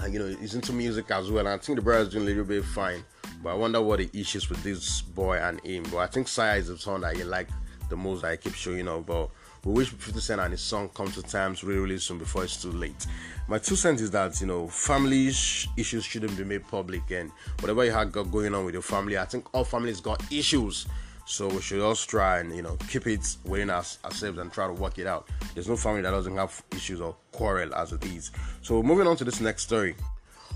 uh, 0.01 0.07
you 0.07 0.19
know, 0.19 0.27
he's 0.39 0.55
into 0.55 0.73
music 0.73 1.09
as 1.11 1.31
well. 1.31 1.47
And 1.47 1.49
I 1.49 1.57
think 1.57 1.77
the 1.77 1.83
brother's 1.83 2.09
doing 2.09 2.23
a 2.23 2.27
little 2.27 2.45
bit 2.45 2.63
fine. 2.63 3.03
But 3.43 3.51
I 3.51 3.53
wonder 3.55 3.81
what 3.81 3.99
the 3.99 4.09
issues 4.13 4.49
with 4.49 4.63
this 4.63 5.01
boy 5.01 5.37
and 5.37 5.59
him. 5.61 5.83
But 5.91 5.97
I 5.97 6.07
think 6.07 6.27
Saya 6.27 6.57
is 6.57 6.67
the 6.67 6.77
song 6.77 7.01
that 7.01 7.15
he 7.15 7.23
like 7.23 7.49
the 7.89 7.95
most 7.95 8.23
I 8.23 8.37
keep 8.37 8.53
showing 8.55 8.87
up. 8.87 9.05
But 9.05 9.29
we 9.63 9.73
wish 9.73 9.89
50 9.89 10.19
Cent 10.19 10.41
and 10.41 10.51
his 10.51 10.61
son 10.61 10.89
come 10.89 11.11
to 11.11 11.21
terms 11.23 11.63
really, 11.63 11.79
really 11.79 11.97
soon 11.97 12.19
before 12.19 12.43
it's 12.43 12.61
too 12.61 12.71
late. 12.71 13.05
My 13.47 13.57
two 13.57 13.75
cents 13.75 14.01
is 14.01 14.11
that, 14.11 14.39
you 14.41 14.47
know, 14.47 14.67
family 14.67 15.27
issues 15.27 16.03
shouldn't 16.03 16.37
be 16.37 16.43
made 16.43 16.67
public, 16.67 17.09
and 17.11 17.31
whatever 17.59 17.85
you 17.85 17.91
have 17.91 18.11
got 18.11 18.31
going 18.31 18.55
on 18.55 18.65
with 18.65 18.73
your 18.73 18.81
family, 18.81 19.17
I 19.17 19.25
think 19.25 19.47
all 19.53 19.63
families 19.63 20.01
got 20.01 20.21
issues. 20.31 20.87
So 21.27 21.47
we 21.47 21.59
should 21.61 21.81
all 21.81 21.95
try 21.95 22.39
and 22.39 22.55
you 22.55 22.61
know 22.61 22.77
keep 22.87 23.07
it 23.07 23.37
within 23.45 23.71
ourselves 23.71 24.37
and 24.37 24.53
try 24.53 24.67
to 24.67 24.73
work 24.73 24.99
it 24.99 25.07
out. 25.07 25.27
There's 25.55 25.67
no 25.67 25.75
family 25.75 26.01
that 26.01 26.11
doesn't 26.11 26.35
have 26.35 26.63
issues 26.71 27.01
or 27.01 27.15
quarrel 27.35 27.73
as 27.75 27.91
it 27.91 28.03
is. 28.05 28.31
So 28.61 28.81
moving 28.81 29.07
on 29.07 29.17
to 29.17 29.23
this 29.23 29.39
next 29.41 29.63
story. 29.63 29.95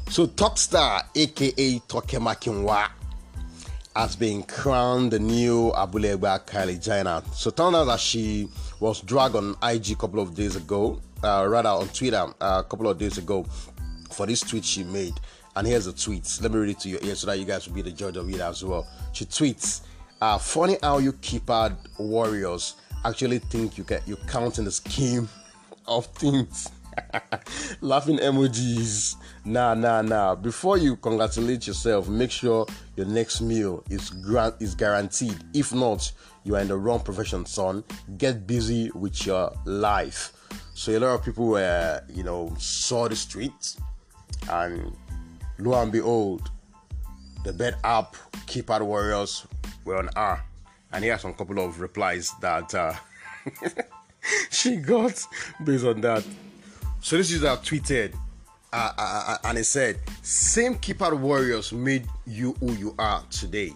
So 0.09 0.25
Talkstar, 0.25 1.03
aka 1.13 1.79
Toke 1.87 2.17
Makinwa, 2.19 2.89
has 3.95 4.15
been 4.15 4.43
crowned 4.43 5.11
the 5.11 5.19
new 5.19 5.71
Abule 5.75 6.17
Egba 6.17 6.45
Kylie 6.47 6.81
Jenner. 6.83 7.21
So 7.33 7.51
turned 7.51 7.75
out 7.75 7.85
that 7.85 7.99
she 7.99 8.49
was 8.79 9.01
dragged 9.01 9.35
on 9.35 9.55
IG 9.61 9.91
a 9.91 9.95
couple 9.95 10.19
of 10.19 10.33
days 10.33 10.55
ago, 10.55 10.99
uh, 11.23 11.45
rather 11.47 11.69
on 11.69 11.87
Twitter 11.89 12.25
uh, 12.39 12.63
a 12.65 12.69
couple 12.69 12.87
of 12.87 12.97
days 12.97 13.17
ago 13.17 13.43
for 14.11 14.25
this 14.25 14.39
tweet 14.41 14.63
she 14.65 14.83
made. 14.83 15.13
And 15.55 15.67
here's 15.67 15.85
the 15.85 15.93
tweet. 15.93 16.39
Let 16.41 16.51
me 16.51 16.59
read 16.59 16.69
it 16.69 16.79
to 16.81 16.89
your 16.89 17.03
ear 17.03 17.15
so 17.15 17.27
that 17.27 17.37
you 17.37 17.45
guys 17.45 17.67
will 17.67 17.75
be 17.75 17.81
the 17.81 17.91
judge 17.91 18.15
of 18.15 18.29
it 18.29 18.39
as 18.39 18.63
well. 18.63 18.87
She 19.11 19.25
tweets, 19.25 19.81
uh, 20.21 20.37
"Funny 20.37 20.77
how 20.81 20.99
you 20.99 21.13
keypad 21.13 21.75
warriors 21.99 22.75
actually 23.05 23.39
think 23.39 23.77
you 23.77 23.83
get 23.83 24.07
you 24.07 24.17
count 24.27 24.57
in 24.57 24.65
the 24.65 24.71
scheme 24.71 25.29
of 25.89 26.05
things." 26.07 26.69
Laughing 27.81 28.17
emojis. 28.17 29.15
Nah, 29.45 29.73
nah, 29.73 30.01
nah. 30.01 30.35
Before 30.35 30.77
you 30.77 30.95
congratulate 30.95 31.67
yourself, 31.67 32.07
make 32.07 32.31
sure 32.31 32.65
your 32.95 33.05
next 33.05 33.41
meal 33.41 33.83
is 33.89 34.09
grant 34.09 34.55
is 34.59 34.75
guaranteed. 34.75 35.37
If 35.53 35.73
not, 35.73 36.11
you 36.43 36.55
are 36.55 36.61
in 36.61 36.67
the 36.67 36.77
wrong 36.77 36.99
profession, 37.01 37.45
son. 37.45 37.83
Get 38.17 38.47
busy 38.47 38.91
with 38.93 39.25
your 39.25 39.51
life. 39.65 40.33
So 40.73 40.97
a 40.97 40.99
lot 40.99 41.15
of 41.15 41.25
people 41.25 41.47
were, 41.47 42.01
you 42.09 42.23
know, 42.23 42.53
saw 42.57 43.07
the 43.07 43.15
streets, 43.15 43.77
and 44.49 44.95
lo 45.57 45.81
and 45.81 45.91
behold, 45.91 46.49
the 47.43 47.51
bed 47.53 47.75
app 47.83 48.15
keypad 48.47 48.81
warriors 48.81 49.45
were 49.83 49.97
on 49.97 50.09
R, 50.15 50.43
and 50.93 51.03
he 51.03 51.09
had 51.09 51.19
some 51.19 51.33
couple 51.33 51.59
of 51.59 51.81
replies 51.81 52.31
that 52.41 52.73
uh, 52.73 52.93
she 54.49 54.77
got 54.77 55.23
based 55.63 55.85
on 55.85 56.01
that. 56.01 56.23
So 57.01 57.17
this 57.17 57.31
user 57.31 57.47
tweeted, 57.47 58.13
uh, 58.71 58.91
uh, 58.97 59.23
uh, 59.27 59.37
and 59.45 59.57
he 59.57 59.63
said, 59.63 59.99
"Same 60.21 60.75
keypad 60.75 61.17
warriors 61.17 61.71
made 61.71 62.07
you 62.27 62.53
who 62.59 62.73
you 62.73 62.95
are 62.99 63.23
today. 63.29 63.73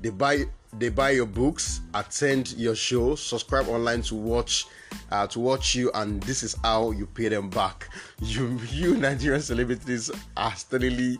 They 0.00 0.10
buy 0.10 0.44
they 0.78 0.88
buy 0.88 1.10
your 1.10 1.26
books, 1.26 1.80
attend 1.94 2.52
your 2.52 2.76
show, 2.76 3.16
subscribe 3.16 3.68
online 3.68 4.02
to 4.02 4.14
watch 4.14 4.66
uh, 5.10 5.26
to 5.26 5.40
watch 5.40 5.74
you, 5.74 5.90
and 5.94 6.22
this 6.22 6.42
is 6.42 6.56
how 6.62 6.92
you 6.92 7.06
pay 7.06 7.28
them 7.28 7.50
back. 7.50 7.88
You 8.22 8.58
you 8.70 8.96
Nigerian 8.96 9.42
celebrities 9.42 10.10
are 10.36 10.54
steadily 10.54 11.18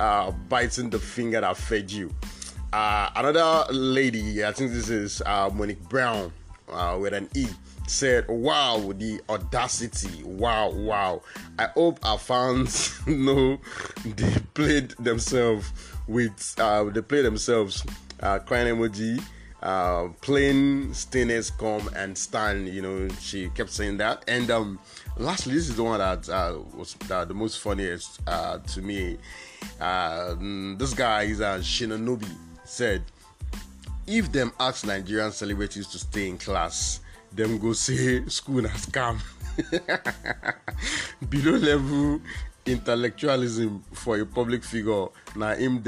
uh, 0.00 0.30
biting 0.48 0.88
the 0.90 0.98
finger 0.98 1.40
that 1.40 1.56
fed 1.56 1.90
you." 1.90 2.14
Uh, 2.72 3.10
another 3.16 3.72
lady, 3.72 4.44
I 4.44 4.52
think 4.52 4.72
this 4.72 4.88
is 4.88 5.22
uh, 5.24 5.50
Monique 5.52 5.82
Brown 5.88 6.32
with 7.00 7.12
an 7.14 7.28
E 7.34 7.46
said, 7.88 8.26
"Wow, 8.28 8.92
the 8.96 9.20
audacity! 9.28 10.22
Wow, 10.22 10.70
wow! 10.70 11.22
I 11.58 11.66
hope 11.66 11.98
our 12.04 12.18
fans 12.18 12.98
know 13.06 13.58
they 14.04 14.34
played 14.54 14.90
themselves 14.98 15.72
with 16.06 16.54
uh, 16.58 16.84
they 16.84 17.02
played 17.02 17.24
themselves 17.24 17.84
uh, 18.20 18.38
crying 18.40 18.74
emoji." 18.74 19.22
Uh, 19.60 20.06
plain 20.20 20.94
stainless 20.94 21.50
come 21.50 21.90
and 21.96 22.16
stand 22.16 22.68
you 22.68 22.80
know 22.80 23.08
she 23.20 23.48
kept 23.48 23.70
saying 23.70 23.96
that 23.96 24.22
and 24.28 24.52
um 24.52 24.78
lastly 25.16 25.52
this 25.52 25.68
is 25.68 25.74
the 25.74 25.82
one 25.82 25.98
that 25.98 26.28
uh, 26.28 26.56
was 26.76 26.94
uh, 27.10 27.24
the 27.24 27.34
most 27.34 27.58
funniest 27.58 28.20
uh, 28.28 28.58
to 28.58 28.80
me 28.80 29.18
uh, 29.80 30.36
this 30.76 30.94
guy 30.94 31.24
is 31.24 31.40
a 31.40 31.58
Shinonobi 31.58 32.30
said 32.62 33.02
if 34.06 34.30
them 34.30 34.52
ask 34.60 34.86
Nigerian 34.86 35.32
celebrities 35.32 35.88
to 35.88 35.98
stay 35.98 36.28
in 36.28 36.38
class 36.38 37.00
them 37.32 37.58
go 37.58 37.72
say 37.72 38.24
school 38.26 38.66
has 38.66 38.86
come 38.86 39.20
below 41.28 41.56
level 41.58 42.20
intellectualism 42.68 43.82
for 43.92 44.18
a 44.20 44.26
public 44.26 44.62
figure 44.62 45.06
na 45.36 45.54
him 45.54 45.82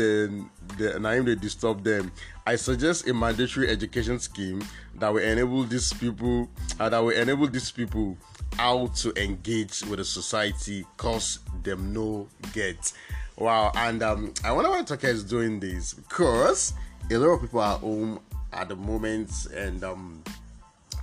na 0.98 1.20
they 1.22 1.34
disturb 1.34 1.84
them. 1.84 2.10
I 2.46 2.56
suggest 2.56 3.06
a 3.08 3.14
mandatory 3.14 3.68
education 3.68 4.18
scheme 4.18 4.62
that 4.96 5.12
will 5.12 5.22
enable 5.22 5.64
these 5.64 5.92
people 5.92 6.48
uh, 6.78 6.88
that 6.88 6.98
will 6.98 7.10
enable 7.10 7.46
these 7.48 7.70
people 7.70 8.16
how 8.56 8.88
to 8.88 9.12
engage 9.22 9.82
with 9.86 9.98
the 9.98 10.04
society 10.04 10.84
cause 10.96 11.40
them 11.62 11.92
no 11.92 12.28
get. 12.52 12.92
Wow 13.36 13.72
and 13.74 14.02
um, 14.02 14.34
i 14.44 14.52
wonder 14.52 14.68
why 14.68 14.82
Tucker 14.82 15.06
is 15.06 15.24
doing 15.24 15.60
this 15.60 15.94
because 15.94 16.74
a 17.10 17.16
lot 17.16 17.28
of 17.34 17.40
people 17.40 17.60
are 17.60 17.78
home 17.78 18.20
at 18.52 18.68
the 18.68 18.76
moment 18.76 19.30
and 19.54 19.82
um 19.82 20.22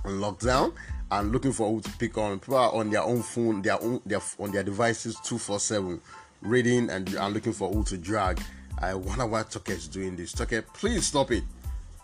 on 0.04 0.12
lockdown 0.20 0.72
and 1.10 1.32
looking 1.32 1.52
for 1.52 1.70
who 1.70 1.80
to 1.80 1.90
pick 1.92 2.18
on. 2.18 2.38
People 2.38 2.56
are 2.56 2.72
on 2.72 2.90
their 2.90 3.02
own 3.02 3.22
phone, 3.22 3.62
their 3.62 3.80
own, 3.82 4.00
their 4.04 4.20
on 4.38 4.52
their 4.52 4.62
devices, 4.62 5.16
two 5.24 5.38
four 5.38 5.58
seven, 5.58 6.00
reading 6.42 6.90
and, 6.90 7.12
and 7.14 7.34
looking 7.34 7.52
for 7.52 7.72
who 7.72 7.84
to 7.84 7.96
drag. 7.96 8.40
I 8.80 8.94
wonder 8.94 9.26
why 9.26 9.42
Tucker 9.42 9.72
is 9.72 9.88
doing 9.88 10.16
this. 10.16 10.32
Tucker, 10.32 10.62
please 10.62 11.06
stop 11.06 11.32
it. 11.32 11.44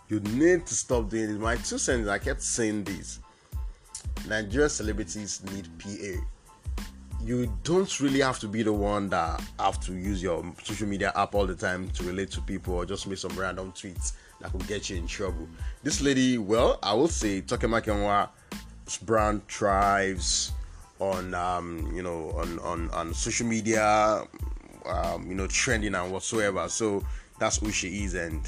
You 0.09 0.19
need 0.19 0.65
to 0.67 0.73
stop 0.75 1.09
doing 1.09 1.27
this. 1.27 1.37
My 1.37 1.55
two 1.55 1.77
cents. 1.77 2.07
I 2.07 2.19
kept 2.19 2.41
saying 2.41 2.83
this. 2.83 3.19
Nigerian 4.27 4.69
celebrities 4.69 5.41
need 5.51 5.67
PA. 5.79 6.21
You 7.21 7.51
don't 7.63 7.99
really 7.99 8.21
have 8.21 8.39
to 8.39 8.47
be 8.47 8.61
the 8.61 8.73
one 8.73 9.09
that 9.09 9.41
have 9.59 9.79
to 9.81 9.93
use 9.93 10.21
your 10.21 10.45
social 10.63 10.87
media 10.87 11.11
app 11.15 11.33
all 11.33 11.47
the 11.47 11.55
time 11.55 11.89
to 11.91 12.03
relate 12.03 12.29
to 12.31 12.41
people 12.41 12.75
or 12.75 12.85
just 12.85 13.07
make 13.07 13.17
some 13.17 13.37
random 13.37 13.71
tweets 13.71 14.13
that 14.41 14.51
could 14.51 14.67
get 14.67 14.89
you 14.89 14.97
in 14.97 15.07
trouble. 15.07 15.47
This 15.81 16.01
lady, 16.01 16.37
well, 16.37 16.77
I 16.83 16.93
will 16.93 17.07
say, 17.07 17.41
Makinwa's 17.41 18.97
brand 18.97 19.47
thrives 19.47 20.51
on, 20.99 21.33
um, 21.33 21.91
you 21.95 22.03
know, 22.03 22.31
on, 22.31 22.59
on, 22.59 22.89
on 22.91 23.13
social 23.13 23.47
media, 23.47 24.23
um, 24.85 25.27
you 25.27 25.35
know, 25.35 25.47
trending 25.47 25.95
and 25.95 26.11
whatsoever. 26.11 26.69
So 26.69 27.03
that's 27.39 27.57
who 27.57 27.71
she 27.71 28.03
is, 28.03 28.13
and 28.13 28.47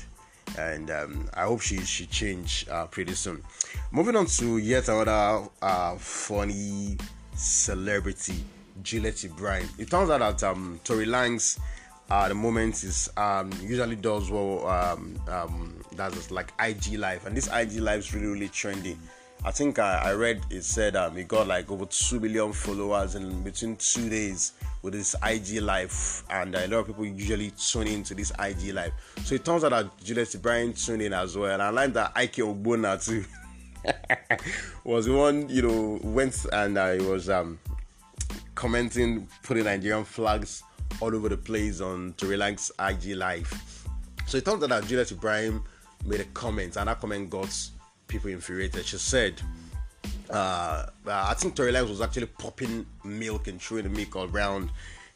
and 0.57 0.89
um, 0.91 1.29
I 1.33 1.43
hope 1.43 1.61
she 1.61 1.77
she 1.81 2.05
change 2.05 2.65
uh, 2.71 2.85
pretty 2.85 3.13
soon. 3.13 3.43
Moving 3.91 4.15
on 4.15 4.25
to 4.27 4.57
yet 4.57 4.87
another 4.87 5.47
uh, 5.61 5.95
funny 5.97 6.97
celebrity, 7.35 8.43
Juliet 8.83 9.23
Ibrahim. 9.23 9.67
It 9.77 9.89
turns 9.89 10.09
out 10.09 10.19
that 10.19 10.43
um, 10.43 10.79
Tory 10.83 11.05
Lanez 11.05 11.59
uh, 12.09 12.27
the 12.29 12.35
moment 12.35 12.83
is 12.83 13.09
um, 13.17 13.51
usually 13.61 13.95
does 13.95 14.31
well 14.31 14.65
um, 14.67 15.19
um, 15.27 15.83
like 16.29 16.53
IG 16.59 16.97
live 16.97 17.25
and 17.25 17.35
this 17.35 17.49
IG 17.51 17.79
live 17.79 17.99
is 17.99 18.13
really 18.13 18.27
really 18.27 18.49
trending. 18.49 18.99
I 19.43 19.51
think 19.51 19.77
I, 19.77 20.09
I 20.09 20.13
read 20.13 20.41
it 20.49 20.63
said 20.63 20.95
um, 20.95 21.15
he 21.15 21.23
got 21.23 21.47
like 21.47 21.69
over 21.69 21.85
two 21.85 22.19
million 22.19 22.53
followers 22.53 23.15
in 23.15 23.43
between 23.43 23.75
two 23.75 24.09
days 24.09 24.53
with 24.81 24.93
this 24.93 25.15
IG 25.23 25.61
live, 25.61 26.23
and 26.29 26.55
uh, 26.55 26.59
a 26.59 26.67
lot 26.67 26.79
of 26.79 26.87
people 26.87 27.05
usually 27.05 27.51
tune 27.51 27.87
into 27.87 28.15
this 28.15 28.31
IG 28.39 28.73
live. 28.73 28.93
So 29.23 29.35
it 29.35 29.45
turns 29.45 29.63
out 29.63 29.71
that 29.71 30.03
Juliet 30.03 30.33
Ibrahim 30.33 30.73
tuned 30.73 31.01
in 31.01 31.13
as 31.13 31.37
well, 31.37 31.51
and 31.51 31.61
I 31.61 31.69
like 31.69 31.93
that 31.93 32.13
Ike 32.15 32.37
Ogbonna 32.37 33.03
too 33.03 33.25
was 34.83 35.05
the 35.05 35.13
one 35.13 35.47
you 35.49 35.61
know 35.61 35.99
went 36.03 36.45
and 36.51 36.77
uh, 36.77 36.93
he 36.93 37.01
was 37.01 37.29
um, 37.29 37.59
commenting, 38.57 39.27
putting 39.43 39.65
Nigerian 39.65 40.03
flags 40.03 40.63
all 40.99 41.15
over 41.15 41.29
the 41.29 41.37
place 41.37 41.79
on 41.79 42.13
Tory 42.13 42.37
Lanez 42.37 42.71
IG 42.79 43.15
Live. 43.15 43.87
So 44.25 44.39
it 44.39 44.45
turns 44.45 44.63
out 44.63 44.69
that 44.69 44.85
Juliet 44.87 45.11
Ibrahim 45.11 45.63
made 46.03 46.21
a 46.21 46.25
comment, 46.25 46.75
and 46.75 46.87
that 46.87 46.99
comment 46.99 47.29
got 47.29 47.55
people 48.07 48.31
infuriated. 48.31 48.83
She 48.83 48.97
said, 48.97 49.39
uh, 50.31 50.87
I 51.05 51.35
think 51.35 51.55
Tory 51.55 51.71
Lanez 51.71 51.87
was 51.87 52.01
actually 52.01 52.25
popping 52.25 52.83
milk 53.05 53.47
and 53.47 53.61
throwing 53.61 53.83
the 53.83 53.89
milk 53.91 54.15
around, 54.15 54.71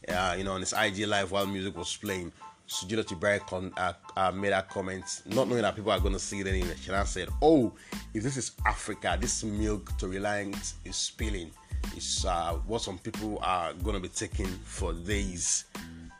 uh, 0.07 0.35
you 0.37 0.43
know, 0.43 0.53
on 0.53 0.59
his 0.59 0.73
IG 0.73 1.07
Live 1.07 1.31
while 1.31 1.47
music 1.47 1.75
was 1.75 1.97
playing. 1.97 2.31
So 2.67 2.85
Juliet 2.87 3.11
Ibrahim 3.11 3.41
con- 3.47 3.73
uh, 3.75 3.93
uh, 4.15 4.31
made 4.31 4.51
that 4.51 4.69
comment, 4.69 5.23
not 5.25 5.49
knowing 5.49 5.63
that 5.63 5.75
people 5.75 5.91
are 5.91 5.99
going 5.99 6.13
to 6.13 6.19
see 6.19 6.41
it 6.41 6.47
anyway. 6.47 6.75
She 6.79 6.91
said, 7.05 7.29
Oh, 7.41 7.73
if 8.13 8.21
this 8.21 8.37
is 8.37 8.51
Africa, 8.67 9.17
this 9.19 9.43
milk 9.43 9.97
Tory 9.97 10.17
Lanez 10.17 10.73
is 10.85 10.95
spilling 10.95 11.49
is 11.95 12.25
uh, 12.27 12.53
what 12.65 12.81
some 12.81 12.97
people 12.97 13.39
are 13.41 13.73
going 13.73 13.95
to 13.95 14.01
be 14.01 14.07
taking 14.07 14.47
for 14.47 14.93
days. 14.93 15.65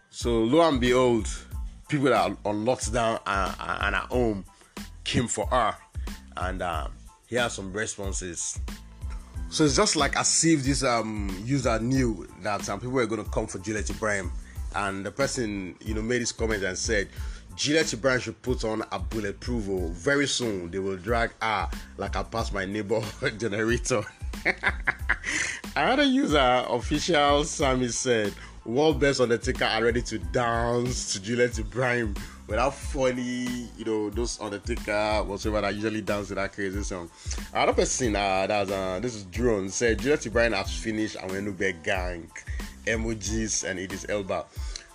So 0.10 0.40
lo 0.44 0.68
and 0.68 0.80
behold, 0.80 1.28
people 1.88 2.06
that 2.06 2.30
are 2.30 2.38
on 2.46 2.66
lockdown 2.66 3.20
and, 3.26 3.56
and 3.60 3.96
at 3.96 4.04
home 4.04 4.46
came 5.04 5.28
for 5.28 5.46
her, 5.48 5.76
and 6.38 6.62
um, 6.62 6.92
here 7.28 7.50
some 7.50 7.74
responses. 7.74 8.60
So 9.50 9.66
it's 9.66 9.76
just 9.76 9.96
like 9.96 10.16
as 10.18 10.44
if 10.46 10.64
this 10.64 10.84
um, 10.84 11.30
user 11.44 11.80
knew 11.80 12.28
that 12.42 12.64
some 12.64 12.76
um, 12.76 12.80
people 12.80 12.94
were 12.94 13.06
going 13.06 13.24
to 13.24 13.30
come 13.30 13.48
for 13.48 13.60
Juliet 13.60 13.90
Ibrahim, 13.90 14.32
and 14.76 15.06
the 15.06 15.12
person 15.12 15.76
you 15.82 15.94
know 15.94 16.02
made 16.02 16.22
this 16.22 16.32
comment 16.32 16.64
and 16.64 16.78
said. 16.78 17.08
Juliet 17.54 17.92
Ibrahim 17.92 18.20
should 18.22 18.42
put 18.42 18.64
on 18.64 18.82
a 18.94 18.98
bulletproof. 18.98 19.66
Very 19.92 20.26
soon 20.26 20.72
they 20.72 20.80
will 20.80 20.96
drag 20.96 21.32
her 21.42 21.70
like 21.98 22.16
I 22.16 22.24
passed 22.24 22.54
my 22.54 22.64
neighbor 22.64 23.02
generator. 23.38 24.04
Another 25.74 26.04
user, 26.04 26.66
official 26.68 27.46
Sammy 27.46 27.88
said, 27.88 28.34
World 28.66 29.00
Best 29.00 29.22
Undertaker 29.22 29.64
are 29.64 29.82
ready 29.82 30.02
to 30.02 30.20
dance 30.20 31.14
to 31.14 31.22
Juliet 31.22 31.58
Ibrahim 31.58 32.14
without 32.46 32.74
funny, 32.76 33.70
you 33.78 33.86
know, 33.86 34.10
those 34.10 34.40
Undertaker, 34.42 35.24
whatsoever 35.24 35.62
that 35.62 35.74
usually 35.74 36.02
dance 36.02 36.28
to 36.28 36.36
that 36.36 36.52
crazy 36.52 36.84
song. 36.84 37.10
Another 37.54 37.72
person, 37.72 38.18
uh, 38.18 38.48
that's, 38.48 38.70
uh, 38.70 39.00
this 39.02 39.16
is 39.16 39.24
Drone, 39.26 39.70
said 39.70 40.00
Juliet 40.00 40.26
Ibrahim 40.26 40.52
has 40.52 40.74
finished 40.76 41.16
and 41.16 41.32
we're 41.32 41.52
big 41.54 41.82
gang, 41.84 42.30
emojis, 42.86 43.64
and 43.64 43.80
it 43.80 43.94
is 43.94 44.06
Elba. 44.10 44.46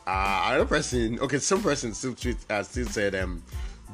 Uh, 0.07 0.45
another 0.49 0.67
person, 0.67 1.19
okay, 1.21 1.39
some 1.39 1.63
person 1.63 1.95
still 1.95 2.15
tweet, 2.15 2.37
uh, 2.51 2.63
still 2.63 2.87
said, 2.87 3.15
um, 3.15 3.43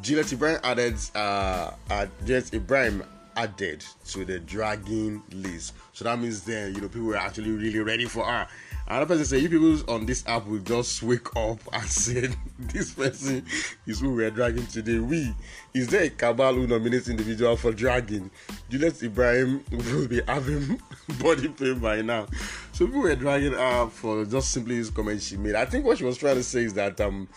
Juliet 0.03 0.33
Ibrahim 0.33 0.59
added, 0.65 0.97
uh, 1.15 1.71
uh, 1.91 2.07
Juliet 2.25 2.53
Ibrahim 2.53 3.05
added 3.37 3.85
to 4.07 4.25
the 4.25 4.39
dragging 4.39 5.23
list. 5.33 5.75
So 5.93 6.05
that 6.05 6.19
means 6.19 6.43
then, 6.43 6.75
you 6.75 6.81
know, 6.81 6.89
people 6.89 7.09
were 7.09 7.17
actually 7.17 7.51
really 7.51 7.81
ready 7.81 8.07
for 8.07 8.25
her. 8.25 8.49
Another 8.87 9.07
person 9.07 9.25
said, 9.25 9.43
you 9.43 9.49
people 9.49 9.95
on 9.95 10.07
this 10.07 10.25
app 10.27 10.47
will 10.47 10.59
just 10.59 11.03
wake 11.03 11.35
up 11.37 11.59
and 11.73 11.89
say, 11.89 12.29
this 12.59 12.93
person 12.93 13.45
is 13.87 14.01
who 14.01 14.15
we're 14.15 14.31
dragging 14.31 14.67
today. 14.67 14.99
We, 14.99 15.35
is 15.75 15.89
there 15.89 16.05
a 16.05 16.11
cabal 16.11 16.55
who 16.55 16.67
nominates 16.67 17.09
individual 17.09 17.57
for 17.57 17.73
dragging? 17.73 18.31
Juliet 18.69 19.03
Ibrahim 19.03 19.65
will 19.71 20.09
be 20.09 20.21
having 20.27 20.81
body 21.21 21.49
pain 21.49 21.79
by 21.79 22.03
now. 22.03 22.27
So 22.73 22.87
people 22.87 23.03
were 23.03 23.15
dragging 23.15 23.53
her 23.53 23.89
for 23.89 24.25
just 24.25 24.51
simply 24.51 24.79
this 24.79 24.91
comment 24.91 25.23
she 25.23 25.37
made. 25.37 25.55
I 25.55 25.65
think 25.65 25.85
what 25.85 25.99
she 25.99 26.05
was 26.05 26.19
trying 26.19 26.37
to 26.37 26.43
say 26.43 26.65
is 26.65 26.75
that 26.75 27.01
um, 27.01 27.29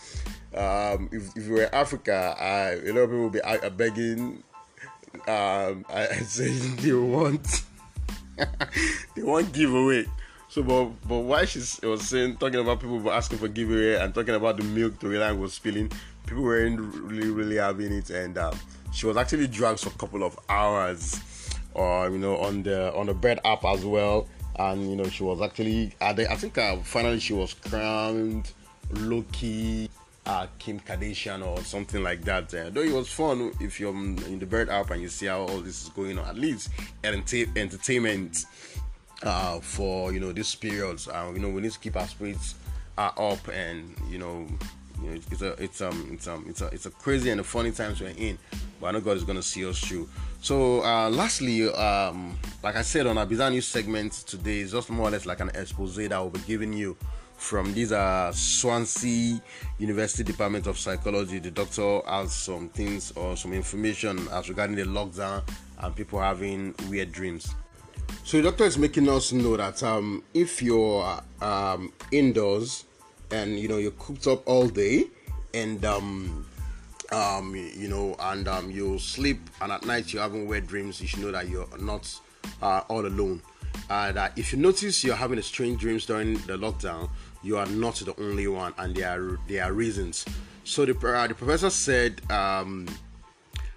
um, 0.56 1.08
if, 1.12 1.36
if 1.36 1.46
you 1.46 1.52
were 1.52 1.74
Africa, 1.74 2.34
uh, 2.38 2.76
a 2.82 2.92
lot 2.92 3.00
of 3.02 3.10
people 3.10 3.22
will 3.22 3.30
be 3.30 3.42
uh, 3.42 3.68
begging 3.70 4.42
um, 5.28 5.84
I, 5.88 6.08
I 6.10 6.18
say 6.22 6.48
they 6.80 6.92
want 6.92 7.64
they 9.14 9.22
want 9.22 9.52
giveaway. 9.52 10.06
So, 10.48 10.62
but 10.62 10.86
but 11.08 11.18
why 11.20 11.44
she 11.44 11.58
was 11.86 12.08
saying 12.08 12.36
talking 12.36 12.60
about 12.60 12.80
people 12.80 13.10
asking 13.10 13.38
for 13.38 13.48
giveaway 13.48 13.96
and 13.96 14.14
talking 14.14 14.34
about 14.34 14.56
the 14.56 14.64
milk 14.64 14.98
to 15.00 15.08
Lang 15.08 15.40
was 15.40 15.54
spilling, 15.54 15.90
people 16.26 16.42
weren't 16.42 16.80
really 16.80 17.30
really 17.30 17.56
having 17.56 17.92
it, 17.92 18.10
and 18.10 18.38
um, 18.38 18.58
she 18.92 19.06
was 19.06 19.16
actually 19.16 19.48
dragged 19.48 19.80
for 19.80 19.90
a 19.90 19.98
couple 19.98 20.22
of 20.22 20.38
hours, 20.48 21.20
or 21.74 22.08
you 22.10 22.18
know 22.18 22.36
on 22.38 22.62
the 22.62 22.94
on 22.94 23.06
the 23.06 23.14
bed 23.14 23.40
app 23.44 23.64
as 23.64 23.84
well, 23.84 24.28
and 24.58 24.88
you 24.88 24.96
know 24.96 25.08
she 25.08 25.22
was 25.24 25.40
actually 25.42 25.92
I 26.00 26.14
think 26.14 26.56
uh, 26.58 26.76
finally 26.78 27.20
she 27.20 27.32
was 27.32 27.54
crowned 27.54 28.52
Loki 28.90 29.90
uh, 30.26 30.46
Kim 30.58 30.80
Kardashian 30.80 31.46
or 31.46 31.62
something 31.62 32.02
like 32.02 32.22
that. 32.24 32.52
Uh, 32.52 32.70
though 32.70 32.82
it 32.82 32.92
was 32.92 33.08
fun 33.08 33.52
if 33.60 33.78
you're 33.80 33.94
in 33.94 34.38
the 34.38 34.46
bird 34.46 34.68
app 34.68 34.90
and 34.90 35.00
you 35.02 35.08
see 35.08 35.26
how 35.26 35.40
all 35.40 35.60
this 35.60 35.84
is 35.84 35.88
going 35.90 36.18
on. 36.18 36.26
At 36.26 36.36
least 36.36 36.70
ent- 37.04 37.56
entertainment 37.56 38.44
uh, 39.22 39.60
for 39.60 40.12
you 40.12 40.20
know 40.20 40.32
this 40.32 40.54
period. 40.54 41.00
Uh, 41.12 41.30
you 41.32 41.40
know 41.40 41.48
we 41.48 41.60
need 41.60 41.72
to 41.72 41.78
keep 41.78 41.96
our 41.96 42.06
spirits 42.06 42.56
uh, 42.98 43.10
up 43.16 43.48
and 43.48 43.94
you 44.10 44.18
know 44.18 44.46
You 45.02 45.10
know, 45.10 45.20
it's, 45.30 45.42
a 45.42 45.52
it's 45.62 45.80
um 45.82 46.08
it's 46.10 46.26
um 46.26 46.46
it's 46.48 46.62
a 46.62 46.66
it's 46.72 46.86
a 46.86 46.90
crazy 46.90 47.28
and 47.30 47.40
a 47.40 47.44
funny 47.44 47.70
times 47.70 48.00
we're 48.00 48.16
in, 48.16 48.38
but 48.80 48.86
I 48.86 48.90
know 48.92 49.00
God 49.02 49.16
is 49.18 49.24
gonna 49.24 49.42
see 49.42 49.66
us 49.68 49.78
through. 49.78 50.08
So, 50.40 50.82
uh, 50.82 51.10
lastly, 51.10 51.68
um, 51.68 52.38
like 52.62 52.76
I 52.76 52.82
said 52.82 53.06
on 53.06 53.18
our 53.18 53.26
bizarre 53.26 53.50
news 53.50 53.66
segment 53.66 54.12
today, 54.26 54.60
is 54.60 54.72
just 54.72 54.88
more 54.88 55.08
or 55.08 55.10
less 55.10 55.26
like 55.26 55.40
an 55.40 55.50
expose 55.50 55.96
that 55.96 56.12
I 56.12 56.20
will 56.20 56.30
be 56.30 56.40
giving 56.46 56.72
you 56.72 56.96
from 57.36 57.72
these 57.74 57.92
uh, 57.92 58.32
Swansea 58.32 59.40
University 59.78 60.24
Department 60.24 60.66
of 60.66 60.78
Psychology. 60.78 61.38
The 61.38 61.50
doctor 61.50 62.00
has 62.06 62.32
some 62.32 62.68
things 62.70 63.12
or 63.12 63.36
some 63.36 63.52
information 63.52 64.26
as 64.32 64.48
regarding 64.48 64.76
the 64.76 64.84
lockdown 64.84 65.42
and 65.78 65.94
people 65.94 66.20
having 66.20 66.74
weird 66.88 67.12
dreams. 67.12 67.54
So 68.24 68.38
the 68.38 68.44
doctor 68.44 68.64
is 68.64 68.78
making 68.78 69.08
us 69.08 69.32
know 69.32 69.56
that 69.56 69.82
um, 69.82 70.22
if 70.34 70.62
you're 70.62 71.20
um, 71.40 71.92
indoors 72.10 72.84
and 73.30 73.58
you 73.58 73.68
know 73.68 73.78
you're 73.78 73.92
cooped 73.92 74.26
up 74.26 74.46
all 74.46 74.68
day 74.68 75.04
and 75.54 75.84
um, 75.84 76.46
um, 77.12 77.54
you 77.54 77.88
know 77.88 78.16
and 78.18 78.48
um, 78.48 78.70
you 78.70 78.98
sleep 78.98 79.38
and 79.60 79.72
at 79.72 79.84
night 79.84 80.12
you're 80.12 80.22
having 80.22 80.46
weird 80.46 80.66
dreams, 80.66 81.00
you 81.00 81.06
should 81.06 81.20
know 81.20 81.32
that 81.32 81.48
you're 81.48 81.68
not 81.78 82.18
uh, 82.62 82.82
all 82.88 83.06
alone. 83.06 83.42
Uh, 83.90 84.10
that 84.12 84.36
if 84.36 84.52
you 84.52 84.58
notice 84.58 85.04
you're 85.04 85.14
having 85.14 85.40
strange 85.42 85.80
dreams 85.80 86.06
during 86.06 86.34
the 86.46 86.56
lockdown, 86.56 87.08
you 87.46 87.56
are 87.56 87.66
not 87.66 87.94
the 87.94 88.12
only 88.20 88.48
one, 88.48 88.74
and 88.76 88.94
there 88.94 89.08
are 89.08 89.38
there 89.46 89.64
are 89.64 89.72
reasons. 89.72 90.24
So 90.64 90.84
the 90.84 90.94
uh, 90.98 91.26
the 91.28 91.34
professor 91.34 91.70
said 91.70 92.20
um, 92.30 92.88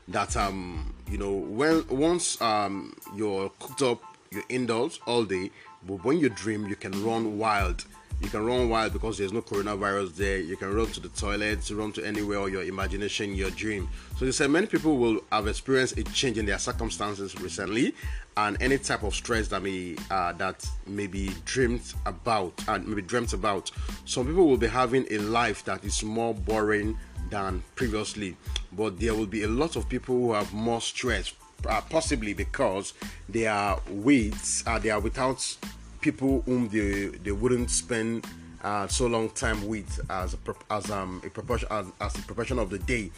that 0.07 0.35
um, 0.35 0.91
you 1.07 1.19
know 1.19 1.33
when 1.33 1.85
once 1.87 2.41
um, 2.41 2.95
you're 3.15 3.49
cooked 3.59 3.83
up, 3.83 4.01
you 4.31 4.41
indulge 4.49 4.99
all 5.05 5.23
day, 5.23 5.51
but 5.85 6.03
when 6.03 6.17
you 6.19 6.29
dream, 6.29 6.67
you 6.67 6.75
can 6.75 7.03
run 7.03 7.37
wild 7.37 7.85
you 8.21 8.27
can 8.29 8.45
run 8.45 8.69
wild 8.69 8.93
because 8.93 9.17
there's 9.17 9.31
no 9.31 9.41
coronavirus 9.41 10.15
there. 10.15 10.39
You 10.39 10.57
can 10.57 10.73
run 10.73 10.87
to 10.87 10.99
the 10.99 11.09
toilets, 11.09 11.71
run 11.71 11.91
to 11.93 12.05
anywhere 12.05 12.49
your 12.49 12.63
imagination, 12.63 13.33
your 13.33 13.49
dream. 13.51 13.87
So 14.17 14.25
they 14.25 14.31
said 14.31 14.51
many 14.51 14.67
people 14.67 14.97
will 14.97 15.21
have 15.31 15.47
experienced 15.47 15.97
a 15.97 16.03
change 16.03 16.37
in 16.37 16.45
their 16.45 16.59
circumstances 16.59 17.39
recently, 17.39 17.95
and 18.35 18.61
any 18.61 18.77
type 18.77 19.03
of 19.03 19.15
stress 19.15 19.47
that 19.49 19.63
may 19.63 19.95
uh, 20.11 20.33
that 20.33 20.67
may 20.85 21.07
be 21.07 21.31
dreamed 21.45 21.93
about 22.05 22.53
and 22.67 22.87
maybe 22.87 23.01
dreamt 23.01 23.33
about. 23.33 23.71
Some 24.05 24.27
people 24.27 24.47
will 24.47 24.57
be 24.57 24.67
having 24.67 25.05
a 25.11 25.17
life 25.19 25.63
that 25.65 25.83
is 25.85 26.03
more 26.03 26.33
boring 26.33 26.97
than 27.29 27.63
previously, 27.75 28.35
but 28.73 28.99
there 28.99 29.15
will 29.15 29.27
be 29.27 29.43
a 29.43 29.47
lot 29.47 29.75
of 29.75 29.87
people 29.87 30.15
who 30.15 30.33
have 30.33 30.53
more 30.53 30.81
stress, 30.81 31.33
uh, 31.67 31.81
possibly 31.89 32.33
because 32.33 32.93
they 33.29 33.47
are 33.47 33.77
uh, 33.77 34.79
they 34.79 34.89
are 34.89 34.99
without 34.99 35.57
people 36.01 36.41
whom 36.45 36.69
they 36.69 37.07
they 37.23 37.31
wouldn't 37.31 37.69
spend 37.69 38.25
uh, 38.63 38.87
so 38.87 39.07
long 39.07 39.29
time 39.29 39.65
with 39.67 39.99
as 40.09 40.33
a, 40.33 40.73
as 40.73 40.91
um 40.91 41.21
a 41.25 41.29
proportion 41.29 41.67
as, 41.71 41.87
as 42.01 42.15
a 42.17 42.21
proportion 42.23 42.59
of 42.59 42.69
the 42.69 42.79
day. 42.79 43.11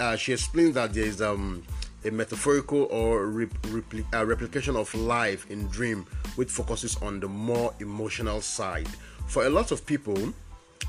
Uh, 0.00 0.16
she 0.16 0.32
explains 0.32 0.74
that 0.74 0.94
there 0.94 1.04
is 1.04 1.20
um 1.20 1.62
a 2.04 2.10
metaphorical 2.10 2.84
or 2.84 3.26
repli- 3.26 4.04
uh, 4.14 4.24
replication 4.24 4.76
of 4.76 4.94
life 4.94 5.50
in 5.50 5.66
dream 5.68 6.06
which 6.36 6.50
focuses 6.50 6.96
on 7.02 7.18
the 7.18 7.28
more 7.28 7.74
emotional 7.80 8.40
side. 8.40 8.88
For 9.26 9.46
a 9.46 9.50
lot 9.50 9.72
of 9.72 9.84
people, 9.84 10.32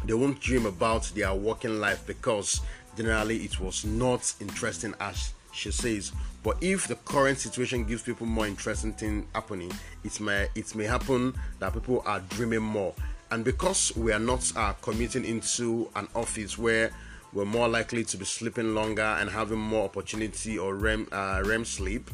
they 0.05 0.13
won't 0.13 0.39
dream 0.39 0.67
about 0.67 1.03
their 1.15 1.33
working 1.33 1.79
life 1.79 2.05
because 2.05 2.61
generally 2.95 3.37
it 3.37 3.59
was 3.59 3.83
not 3.83 4.31
interesting 4.39 4.93
as 4.99 5.33
she 5.57 5.71
says. 5.71 6.11
But 6.43 6.57
if 6.61 6.87
the 6.87 6.95
current 6.95 7.39
situation 7.39 7.83
gives 7.83 8.03
people 8.03 8.25
more 8.25 8.47
interesting 8.47 8.93
thing 8.93 9.27
happening, 9.33 9.71
it 10.03 10.19
may 10.19 10.47
it 10.55 10.75
may 10.75 10.85
happen 10.85 11.33
that 11.59 11.73
people 11.73 12.03
are 12.05 12.21
dreaming 12.29 12.61
more. 12.61 12.93
And 13.31 13.43
because 13.43 13.95
we 13.97 14.13
are 14.13 14.19
not 14.19 14.49
uh, 14.55 14.73
commuting 14.81 15.25
into 15.25 15.89
an 15.95 16.07
office 16.15 16.57
where 16.57 16.91
we're 17.33 17.45
more 17.45 17.67
likely 17.67 18.05
to 18.05 18.17
be 18.17 18.23
sleeping 18.23 18.73
longer 18.73 19.01
and 19.01 19.29
having 19.29 19.59
more 19.59 19.85
opportunity 19.85 20.57
or 20.57 20.75
REM 20.75 21.07
uh, 21.11 21.43
REM 21.45 21.65
sleep, 21.65 22.09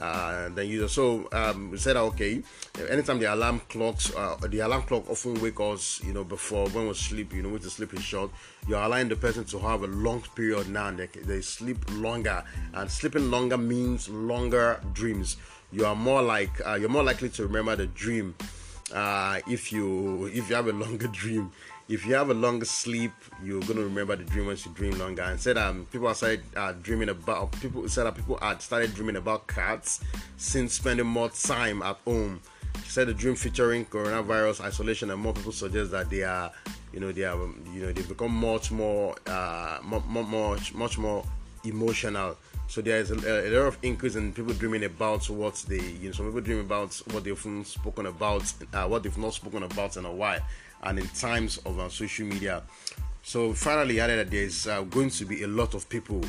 uh, 0.00 0.48
than 0.50 0.66
usual. 0.68 0.88
So 0.88 1.28
um, 1.32 1.70
we 1.70 1.78
said, 1.78 1.96
okay, 1.96 2.42
anytime 2.88 3.18
the 3.18 3.32
alarm 3.32 3.60
clocks, 3.68 4.14
uh, 4.14 4.36
the 4.48 4.60
alarm 4.60 4.82
clock 4.82 5.08
often 5.08 5.40
wake 5.40 5.60
us, 5.60 6.00
you 6.04 6.12
know, 6.12 6.24
before 6.24 6.68
when 6.68 6.88
we 6.88 6.94
sleep, 6.94 7.32
you 7.32 7.42
know, 7.42 7.48
with 7.48 7.62
the 7.62 7.70
sleeping 7.70 8.00
short, 8.00 8.30
you're 8.68 8.82
allowing 8.82 9.08
the 9.08 9.16
person 9.16 9.44
to 9.44 9.58
have 9.58 9.82
a 9.82 9.86
long 9.86 10.22
period 10.34 10.68
now. 10.68 10.90
They, 10.90 11.06
they 11.06 11.40
sleep 11.40 11.78
longer, 11.92 12.44
and 12.74 12.90
sleeping 12.90 13.30
longer 13.30 13.56
means 13.58 14.08
longer 14.08 14.80
dreams. 14.92 15.36
You 15.72 15.86
are 15.86 15.96
more 15.96 16.22
like 16.22 16.50
uh, 16.66 16.74
you're 16.74 16.88
more 16.88 17.02
likely 17.02 17.28
to 17.30 17.42
remember 17.42 17.76
the 17.76 17.86
dream 17.88 18.34
uh, 18.94 19.40
if 19.48 19.72
you 19.72 20.26
if 20.26 20.48
you 20.48 20.56
have 20.56 20.68
a 20.68 20.72
longer 20.72 21.06
dream 21.12 21.50
if 21.88 22.04
you 22.04 22.14
have 22.14 22.30
a 22.30 22.34
longer 22.34 22.64
sleep, 22.64 23.12
you're 23.42 23.60
gonna 23.62 23.82
remember 23.82 24.16
the 24.16 24.24
dream 24.24 24.46
once 24.46 24.66
you 24.66 24.72
dream 24.72 24.98
longer. 24.98 25.22
And 25.22 25.40
said 25.40 25.56
um 25.56 25.86
people 25.92 26.12
started 26.14 26.42
uh, 26.56 26.72
dreaming 26.82 27.08
about 27.08 27.52
people 27.60 27.88
said 27.88 28.04
that 28.04 28.16
people 28.16 28.38
had 28.40 28.60
started 28.60 28.94
dreaming 28.94 29.16
about 29.16 29.46
cats 29.46 30.00
since 30.36 30.74
spending 30.74 31.06
more 31.06 31.28
time 31.28 31.82
at 31.82 31.96
home. 32.04 32.40
She 32.84 32.90
said 32.90 33.08
the 33.08 33.14
dream 33.14 33.36
featuring 33.36 33.86
coronavirus 33.86 34.62
isolation 34.62 35.10
and 35.10 35.20
more 35.20 35.32
people 35.32 35.52
suggest 35.52 35.92
that 35.92 36.10
they 36.10 36.24
are 36.24 36.50
you 36.92 37.00
know 37.00 37.12
they 37.12 37.24
are 37.24 37.38
you 37.72 37.82
know 37.82 37.92
they've 37.92 38.08
become 38.08 38.32
much 38.32 38.72
more 38.72 39.14
uh 39.26 39.78
much 39.82 40.04
much 40.06 40.74
much 40.74 40.98
more 40.98 41.24
emotional. 41.64 42.36
So 42.68 42.80
there 42.80 42.98
is 42.98 43.12
a, 43.12 43.14
a, 43.14 43.50
lot 43.50 43.68
of 43.68 43.78
increase 43.82 44.16
in 44.16 44.32
people 44.32 44.52
dreaming 44.52 44.82
about 44.84 45.30
what 45.30 45.54
they, 45.68 45.80
you 45.80 46.08
know, 46.08 46.12
some 46.12 46.26
people 46.26 46.40
dream 46.40 46.58
about 46.58 46.92
what 47.12 47.22
they've 47.22 47.38
spoken 47.64 48.06
about, 48.06 48.52
uh, 48.72 48.88
what 48.88 49.04
they've 49.04 49.16
not 49.16 49.34
spoken 49.34 49.62
about 49.62 49.96
in 49.96 50.04
a 50.04 50.10
while 50.12 50.40
and 50.82 50.98
in 50.98 51.06
times 51.08 51.58
of 51.58 51.78
uh, 51.78 51.88
social 51.88 52.26
media. 52.26 52.62
So 53.22 53.52
finally, 53.52 54.00
added 54.00 54.18
that 54.26 54.30
there's 54.30 54.66
uh, 54.66 54.82
going 54.82 55.10
to 55.10 55.24
be 55.24 55.42
a 55.42 55.48
lot 55.48 55.74
of 55.74 55.88
people 55.88 56.20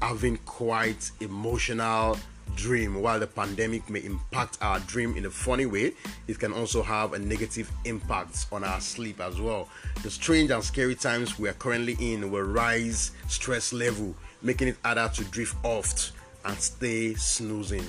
having 0.00 0.38
quite 0.38 1.10
emotional 1.20 2.18
dream. 2.54 3.02
While 3.02 3.20
the 3.20 3.26
pandemic 3.26 3.88
may 3.90 4.00
impact 4.00 4.58
our 4.62 4.80
dream 4.80 5.16
in 5.16 5.26
a 5.26 5.30
funny 5.30 5.66
way 5.66 5.92
it 6.26 6.38
can 6.38 6.52
also 6.52 6.82
have 6.82 7.12
a 7.12 7.18
negative 7.18 7.70
impact 7.84 8.46
on 8.52 8.64
our 8.64 8.80
sleep 8.80 9.20
as 9.20 9.40
well. 9.40 9.68
The 10.02 10.10
strange 10.10 10.50
and 10.50 10.62
scary 10.62 10.94
times 10.94 11.38
we 11.38 11.48
are 11.48 11.54
currently 11.54 11.96
in 12.00 12.30
will 12.30 12.42
rise 12.42 13.12
stress 13.28 13.72
level 13.72 14.14
making 14.42 14.68
it 14.68 14.76
harder 14.84 15.10
to 15.14 15.24
drift 15.24 15.56
off 15.64 16.12
and 16.44 16.56
stay 16.58 17.14
snoozing 17.14 17.84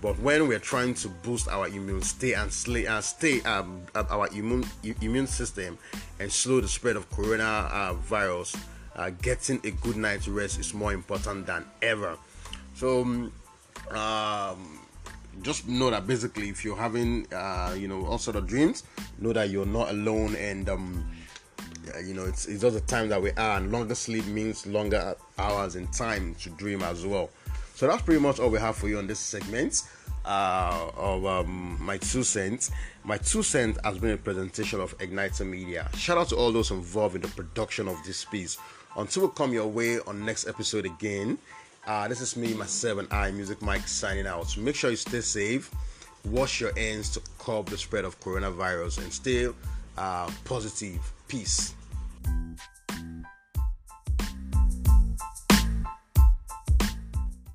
but 0.00 0.18
when 0.20 0.46
we're 0.46 0.60
trying 0.60 0.94
to 0.94 1.08
boost 1.08 1.48
our 1.48 1.66
immune 1.66 2.02
stay 2.02 2.34
and 2.34 2.52
stay, 2.52 2.86
uh, 2.86 3.00
stay 3.00 3.40
um, 3.42 3.82
our 3.94 4.28
immune 4.28 4.64
immune 5.00 5.26
system 5.26 5.76
and 6.20 6.30
slow 6.30 6.60
the 6.60 6.68
spread 6.68 6.96
of 6.96 7.10
coronavirus, 7.10 8.60
uh, 8.94 9.10
getting 9.22 9.60
a 9.64 9.70
good 9.70 9.96
night's 9.96 10.28
rest 10.28 10.60
is 10.60 10.72
more 10.72 10.92
important 10.92 11.46
than 11.46 11.64
ever. 11.82 12.16
So, 12.74 13.02
um, 13.02 13.32
um, 13.90 14.78
just 15.42 15.66
know 15.68 15.90
that 15.90 16.06
basically, 16.06 16.48
if 16.48 16.64
you're 16.64 16.76
having 16.76 17.26
uh, 17.32 17.74
you 17.76 17.88
know 17.88 18.06
all 18.06 18.18
sort 18.18 18.36
of 18.36 18.46
dreams, 18.46 18.84
know 19.18 19.32
that 19.32 19.50
you're 19.50 19.66
not 19.66 19.90
alone 19.90 20.36
and. 20.36 20.68
Um, 20.68 21.10
you 22.04 22.12
know, 22.12 22.26
it's, 22.26 22.46
it's 22.46 22.60
just 22.60 22.74
the 22.74 22.82
time 22.82 23.08
that 23.08 23.20
we 23.20 23.30
are, 23.32 23.56
and 23.56 23.72
longer 23.72 23.94
sleep 23.94 24.26
means 24.26 24.66
longer 24.66 25.16
hours 25.38 25.74
in 25.74 25.86
time 25.86 26.34
to 26.34 26.50
dream 26.50 26.82
as 26.82 27.06
well. 27.06 27.30
So 27.78 27.86
that's 27.86 28.02
pretty 28.02 28.20
much 28.20 28.40
all 28.40 28.50
we 28.50 28.58
have 28.58 28.74
for 28.74 28.88
you 28.88 28.98
on 28.98 29.06
this 29.06 29.20
segment 29.20 29.84
uh, 30.24 30.90
of 30.96 31.24
um, 31.24 31.78
my 31.80 31.96
two 31.96 32.24
cents. 32.24 32.72
My 33.04 33.18
two 33.18 33.44
cents 33.44 33.78
has 33.84 33.98
been 33.98 34.10
a 34.10 34.16
presentation 34.16 34.80
of 34.80 34.98
Igniter 34.98 35.46
Media. 35.46 35.88
Shout 35.94 36.18
out 36.18 36.28
to 36.30 36.36
all 36.36 36.50
those 36.50 36.72
involved 36.72 37.14
in 37.14 37.22
the 37.22 37.28
production 37.28 37.86
of 37.86 37.96
this 38.04 38.24
piece. 38.24 38.58
Until 38.96 39.28
we 39.28 39.32
come 39.36 39.52
your 39.52 39.68
way 39.68 40.00
on 40.00 40.24
next 40.24 40.48
episode 40.48 40.86
again, 40.86 41.38
uh, 41.86 42.08
this 42.08 42.20
is 42.20 42.36
me, 42.36 42.52
myself, 42.52 42.98
and 42.98 43.12
I, 43.12 43.30
Music 43.30 43.62
Mike, 43.62 43.86
signing 43.86 44.26
out. 44.26 44.56
Make 44.56 44.74
sure 44.74 44.90
you 44.90 44.96
stay 44.96 45.20
safe, 45.20 45.70
wash 46.24 46.60
your 46.60 46.76
hands 46.76 47.10
to 47.10 47.20
curb 47.38 47.66
the 47.66 47.78
spread 47.78 48.04
of 48.04 48.18
coronavirus, 48.18 49.04
and 49.04 49.12
stay 49.12 49.46
uh, 49.96 50.28
positive. 50.44 50.98
Peace. 51.28 51.74